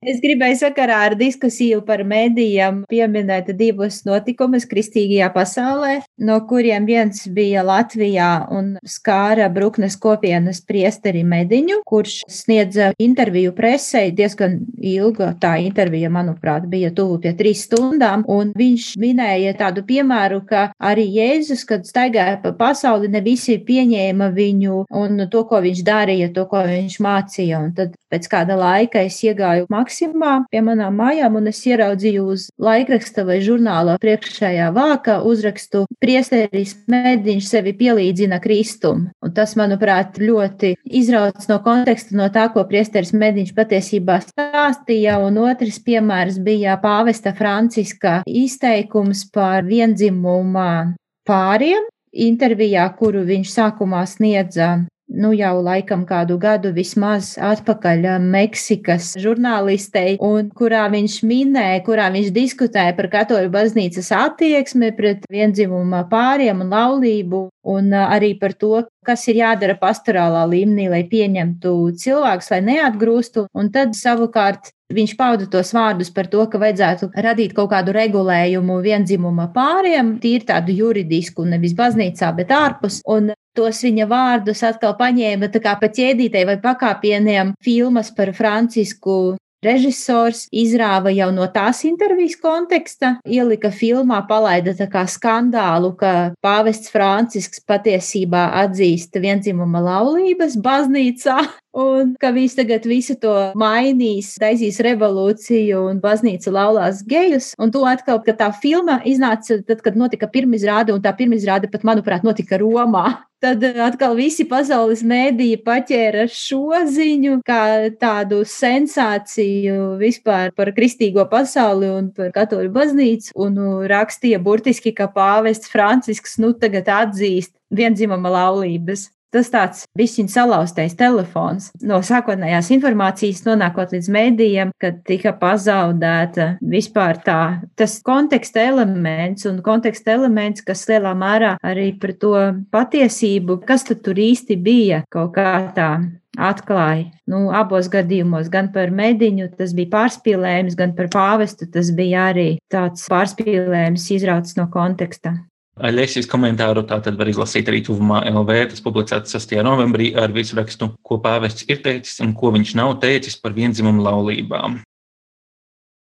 Es 0.03 0.19
gribēju 0.19 0.57
sakarā 0.59 0.97
ar 1.07 1.15
diskusiju 1.15 1.85
par 1.87 2.01
mēdījiem 2.03 2.81
pieminēt 2.91 3.53
divus 3.55 4.01
notikumus 4.03 4.65
kristīgajā 4.67 5.29
pasaulē, 5.31 5.93
no 6.19 6.41
kuriem 6.51 6.89
viens 6.89 7.21
bija 7.31 7.63
Latvijā 7.63 8.31
un 8.51 8.73
skāra 8.83 9.47
Bruknes 9.55 9.95
kopienas 10.03 10.59
priesteri 10.67 11.23
Mediņu, 11.23 11.85
kurš 11.87 12.17
sniedza 12.27 12.89
interviju 12.99 13.53
presei 13.55 14.11
diezgan 14.11 14.57
ilga. 14.83 15.29
Tā 15.39 15.53
intervija, 15.63 16.11
manuprāt, 16.11 16.67
bija 16.67 16.91
tuvu 16.91 17.21
pie 17.23 17.37
trīs 17.39 17.63
stundām, 17.69 18.27
un 18.27 18.51
viņš 18.59 18.89
minēja 18.99 19.55
tādu 19.63 19.87
piemēru, 19.87 20.43
ka 20.51 20.65
arī 20.83 21.07
Jēzus, 21.15 21.63
kad 21.69 21.87
staigāja 21.87 22.41
pa 22.43 22.51
pasauli, 22.59 23.07
ne 23.07 23.23
visi 23.23 23.61
pieņēma 23.71 24.33
viņu 24.35 24.83
un 24.91 25.29
to, 25.31 25.47
ko 25.47 25.63
viņš 25.63 25.87
darīja, 25.87 26.33
to, 26.35 26.49
ko 26.51 26.67
viņš 26.67 26.99
mācīja. 27.07 27.63
Un 27.63 27.71
tad 27.79 27.95
pēc 28.11 28.27
kāda 28.35 28.59
laika 28.59 29.07
es 29.07 29.23
iegāju 29.23 29.71
Maksimā 29.93 30.47
pie 30.49 30.63
manām 30.65 30.95
mājām 30.97 31.35
un 31.37 31.51
es 31.51 31.59
ieraudzīju 31.69 32.23
uz 32.33 32.47
laikraksta 32.57 33.27
vai 33.29 33.43
žurnāla 33.45 33.99
priekšējā 34.01 34.71
vāka 34.73 35.19
uzrakstu 35.29 35.83
Priesteris 36.01 36.73
Mediņš 36.89 37.51
sevi 37.51 37.75
pielīdzina 37.77 38.39
Kristum. 38.41 39.03
Un 39.21 39.35
tas, 39.37 39.53
manuprāt, 39.61 40.17
ļoti 40.17 40.71
izrauc 40.89 41.45
no 41.51 41.59
konteksta 41.61 42.17
no 42.17 42.31
tā, 42.33 42.47
ko 42.55 42.65
priesteris 42.71 43.13
Mediņš 43.13 43.53
patiesībā 43.53 44.17
stāstīja. 44.25 45.19
Un 45.27 45.37
otrs 45.45 45.77
piemērs 45.85 46.41
bija 46.41 46.79
pāvesta 46.81 47.35
Franciska 47.37 48.23
izteikums 48.25 49.27
par 49.29 49.69
vienzimumā 49.69 50.95
pāriem. 51.29 51.85
Intervijā, 52.13 52.89
kuru 52.97 53.27
viņš 53.29 53.53
sākumā 53.59 54.07
sniedza 54.09 54.79
nu 55.09 55.33
jau 55.37 55.61
laikam 55.63 56.05
kādu 56.09 56.39
gadu 56.41 56.73
vismaz 56.75 57.35
atpakaļ 57.41 58.07
Meksikas 58.23 59.13
žurnālistei, 59.21 60.17
un 60.23 60.51
kurā 60.57 60.87
viņš 60.93 61.19
minēja, 61.29 61.83
kurā 61.87 62.09
viņš 62.15 62.33
diskutēja 62.35 62.97
par 62.97 63.11
katoļu 63.13 63.53
baznīcas 63.53 64.13
attieksmi 64.17 64.93
pret 64.97 65.27
vienzimuma 65.31 66.05
pāriem 66.11 66.65
un 66.65 66.73
laulību, 66.73 67.43
un 67.69 67.93
arī 67.95 68.35
par 68.41 68.57
to, 68.59 68.85
kas 69.07 69.27
ir 69.29 69.43
jādara 69.43 69.77
pastorālā 69.79 70.45
līmenī, 70.51 70.89
lai 70.91 71.03
pieņemtu 71.11 71.75
cilvēkus, 72.03 72.53
lai 72.55 72.63
neatgrūstu, 72.71 73.49
un 73.55 73.71
tad 73.75 73.97
savukārt 73.99 74.73
viņš 74.93 75.15
pauda 75.17 75.47
tos 75.51 75.73
vārdus 75.75 76.11
par 76.15 76.29
to, 76.33 76.45
ka 76.51 76.61
vajadzētu 76.61 77.13
radīt 77.25 77.55
kaut 77.57 77.71
kādu 77.73 77.95
regulējumu 77.97 78.79
vienzimuma 78.85 79.49
pāriem, 79.55 80.17
tīri 80.23 80.49
tādu 80.49 80.75
juridisku, 80.77 81.47
nevis 81.49 81.77
baznīcā, 81.79 82.33
bet 82.37 82.53
ārpus. 82.53 83.01
Un 83.09 83.33
tos 83.57 83.83
viņa 83.85 84.09
vārdus 84.09 84.63
atkal 84.67 84.97
paņēma 84.99 85.51
pa 85.53 85.89
ķēdītei 85.99 86.45
vai 86.49 86.59
pakāpieniem 86.61 87.55
filmas 87.63 88.11
par 88.11 88.33
Francisku 88.33 89.37
Režisors 89.63 90.49
izrāva 90.51 91.13
jau 91.15 91.29
no 91.31 91.47
tās 91.55 91.85
intervijas 91.87 92.35
konteksta, 92.43 93.13
ielika 93.23 93.71
filmā, 93.71 94.19
palaida 94.27 94.75
tā 94.75 94.89
kā 94.91 95.05
skandālu, 95.07 95.93
ka 95.95 96.35
pāvests 96.43 96.91
Francisks 96.91 97.63
patiesībā 97.63 98.49
atzīst 98.65 99.21
vienzimuma 99.23 99.85
laulības 99.87 100.59
baznīcā. 100.59 101.39
Un 101.73 102.13
ka 102.21 102.29
viņš 102.37 102.55
tagad 102.59 102.85
visu 102.85 103.15
to 103.17 103.33
mainīs, 103.57 104.35
taisīs 104.41 104.77
revolūciju 104.85 105.87
un 105.89 106.01
baznīca 106.05 106.53
laulās 106.53 107.01
gejus. 107.09 107.55
Un 107.57 107.73
to 107.73 107.87
atkal, 107.89 108.21
ka 108.21 108.35
tā 108.37 108.51
filma 108.53 108.99
iznāca 109.09 109.57
tad, 109.65 109.81
kad 109.81 109.97
notika 109.97 110.29
pirmizrāde, 110.29 110.93
un 110.93 111.01
tā 111.01 111.15
pirmizrāde 111.17 111.71
pat, 111.73 111.87
manuprāt, 111.89 112.27
notika 112.29 112.61
Romā. 112.61 113.07
Tad 113.43 113.65
atkal 113.65 114.13
visi 114.15 114.45
pasaules 114.47 115.01
mēdīji 115.03 115.57
paķēra 115.67 116.29
šo 116.31 116.77
ziņu 116.87 117.41
kā 117.43 117.89
tādu 117.99 118.45
sensāciju 118.47 119.97
vispār 119.99 120.53
par 120.55 120.71
kristīgo 120.77 121.25
pasauli 121.27 121.89
un 121.91 122.13
par 122.15 122.31
katoļu 122.37 122.71
baznīcu, 122.77 123.33
un 123.35 123.59
rakstīja 123.91 124.39
burtiski, 124.39 124.93
ka 124.95 125.09
pāvests 125.11 125.73
Francisks 125.73 126.39
nu 126.39 126.53
tagad 126.55 126.87
atzīst 127.01 127.57
vienzimuma 127.75 128.31
laulības. 128.31 129.09
Tas 129.33 129.49
tāds 129.49 129.87
bišķiņ 129.97 130.27
salauztais 130.29 130.93
telefons 130.99 131.71
no 131.89 132.03
sākotnējās 132.05 132.69
informācijas 132.77 133.45
nonākot 133.47 133.95
līdz 133.95 134.11
mēdījiem, 134.13 134.73
kad 134.83 134.99
tika 135.09 135.33
pazaudēta 135.41 136.51
vispār 136.61 137.23
tā, 137.25 137.41
tas 137.81 137.95
konteksta 138.05 138.61
elements 138.69 139.49
un 139.49 139.63
konteksta 139.65 140.19
elements, 140.19 140.65
kas 140.67 140.85
lielā 140.91 141.15
mērā 141.17 141.55
arī 141.65 141.95
par 142.03 142.13
to 142.21 142.35
patiesību, 142.75 143.63
kas 143.65 143.89
tad 143.89 144.03
tur 144.05 144.21
īsti 144.21 144.59
bija 144.61 145.01
kaut 145.13 145.33
kā 145.39 145.55
tā 145.77 145.89
atklāja. 146.37 147.09
Nu, 147.29 147.47
abos 147.57 147.89
gadījumos, 147.93 148.51
gan 148.53 148.69
par 148.75 148.93
mediņu 148.93 149.51
tas 149.57 149.73
bija 149.77 149.93
pārspīlējums, 149.93 150.77
gan 150.77 150.93
par 150.99 151.09
pāvestu 151.13 151.69
tas 151.73 151.93
bija 151.97 152.29
arī 152.33 152.51
tāds 152.73 153.09
pārspīlējums 153.13 154.11
izrauts 154.17 154.57
no 154.61 154.69
konteksta. 154.73 155.39
Aļēsijas 155.81 156.29
komentāru 156.29 156.83
tātad 156.85 157.17
var 157.17 157.31
izlasīt 157.33 157.69
arī 157.73 157.81
tuvumā 157.87 158.21
LV. 158.29 158.57
Tas 158.73 158.85
publicēts 158.85 159.33
6. 159.39 159.55
novembrī 159.65 160.11
ar 160.19 160.35
virsrakstu, 160.35 160.91
ko 161.01 161.17
pāvests 161.25 161.65
ir 161.73 161.81
teicis 161.85 162.21
un 162.21 162.35
ko 162.37 162.53
viņš 162.53 162.75
nav 162.77 162.99
teicis 163.01 163.39
par 163.41 163.57
vienzimumu 163.57 164.05
laulībām. 164.05 164.83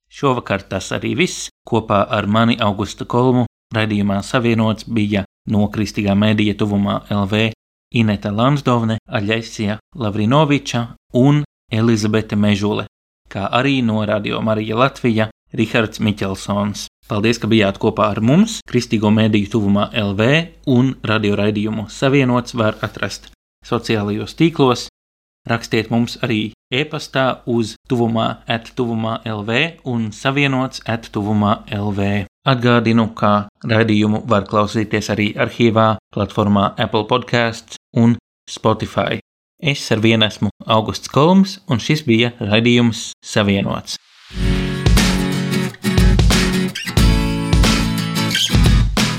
Šovakar 0.09 0.65
tas 0.65 0.89
arī 0.97 1.13
viss. 1.19 1.51
Kopā 1.69 2.01
ar 2.09 2.25
mani 2.25 2.57
Augusta 2.57 3.05
Kolmu 3.05 3.45
raidījumā 3.75 4.23
savienots 4.25 4.87
bija 4.89 5.21
no 5.53 5.67
Kristīgā 5.69 6.17
mēdīja 6.17 6.57
tuvumā 6.57 7.03
LV 7.13 7.51
Ineta 7.93 8.31
Lansdovne, 8.33 8.97
Aļesija 9.05 9.77
Lavrinoviča 9.97 10.81
un 11.17 11.43
Elizabete 11.71 12.35
Mežule, 12.35 12.85
kā 13.29 13.47
arī 13.53 13.79
no 13.85 14.01
Radio 14.05 14.41
Marija 14.41 14.77
Latvija 14.77 15.29
Rihards 15.53 16.01
Miķelsons. 16.01 16.87
Paldies, 17.09 17.39
ka 17.41 17.47
bijāt 17.49 17.79
kopā 17.81 18.11
ar 18.13 18.19
mums. 18.21 18.59
Kristīgo 18.69 19.09
mēdīju 19.09 19.49
tuvumā 19.55 19.87
LV 19.97 20.25
un 20.69 20.93
radio 21.09 21.39
raidījumu 21.39 21.87
savienots 21.89 22.53
var 22.53 22.77
atrast 22.85 23.31
sociālajos 23.65 24.37
tīklos. 24.37 24.85
Rakstiet 25.49 25.89
mums 25.89 26.19
arī 26.21 26.51
e-pastā 26.69 27.41
uz 27.49 27.73
tuvumā 27.89 28.27
attuvumā 28.45 29.15
LV 29.25 29.81
un 29.89 30.11
savienots 30.13 30.83
attuvumā 30.85 31.63
LV. 31.73 32.27
Atgādinu, 32.49 33.07
ka 33.17 33.49
raidījumu 33.65 34.21
var 34.29 34.45
klausīties 34.45 35.09
arī 35.09 35.31
arhīvā, 35.33 35.95
platformā 36.13 36.75
Apple 36.77 37.07
Podcasts 37.09 37.81
un 37.97 38.19
Spotify. 38.49 39.17
Es 39.59 39.89
ar 39.91 40.05
vienu 40.05 40.29
esmu 40.29 40.53
Augusts 40.67 41.09
Kolms, 41.09 41.57
un 41.67 41.81
šis 41.81 42.05
bija 42.05 42.35
raidījums 42.37 43.09
Savienots. 43.25 43.97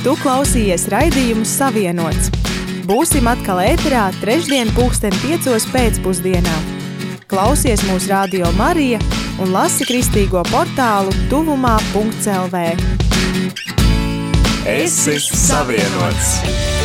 Tu 0.00 0.12
klausījies 0.22 0.86
raidījumu 0.88 1.44
Savienots. 1.44 2.30
Būsim 2.88 3.26
atkal 3.28 3.60
ēterā 3.60 4.06
trešdien 4.22 4.72
pulksten 4.72 5.12
piecos 5.20 5.66
pēcpusdienā. 5.74 6.56
Klausies 7.28 7.84
mūsu 7.84 8.08
radio 8.08 8.48
Marija 8.56 8.96
un 9.44 9.52
lasi 9.52 9.84
kristīgo 9.84 10.40
portālu 10.48 11.12
tuvumā.lv. 11.28 12.66
Es 14.64 15.00
esmu 15.04 15.44
savienots! 15.44 16.79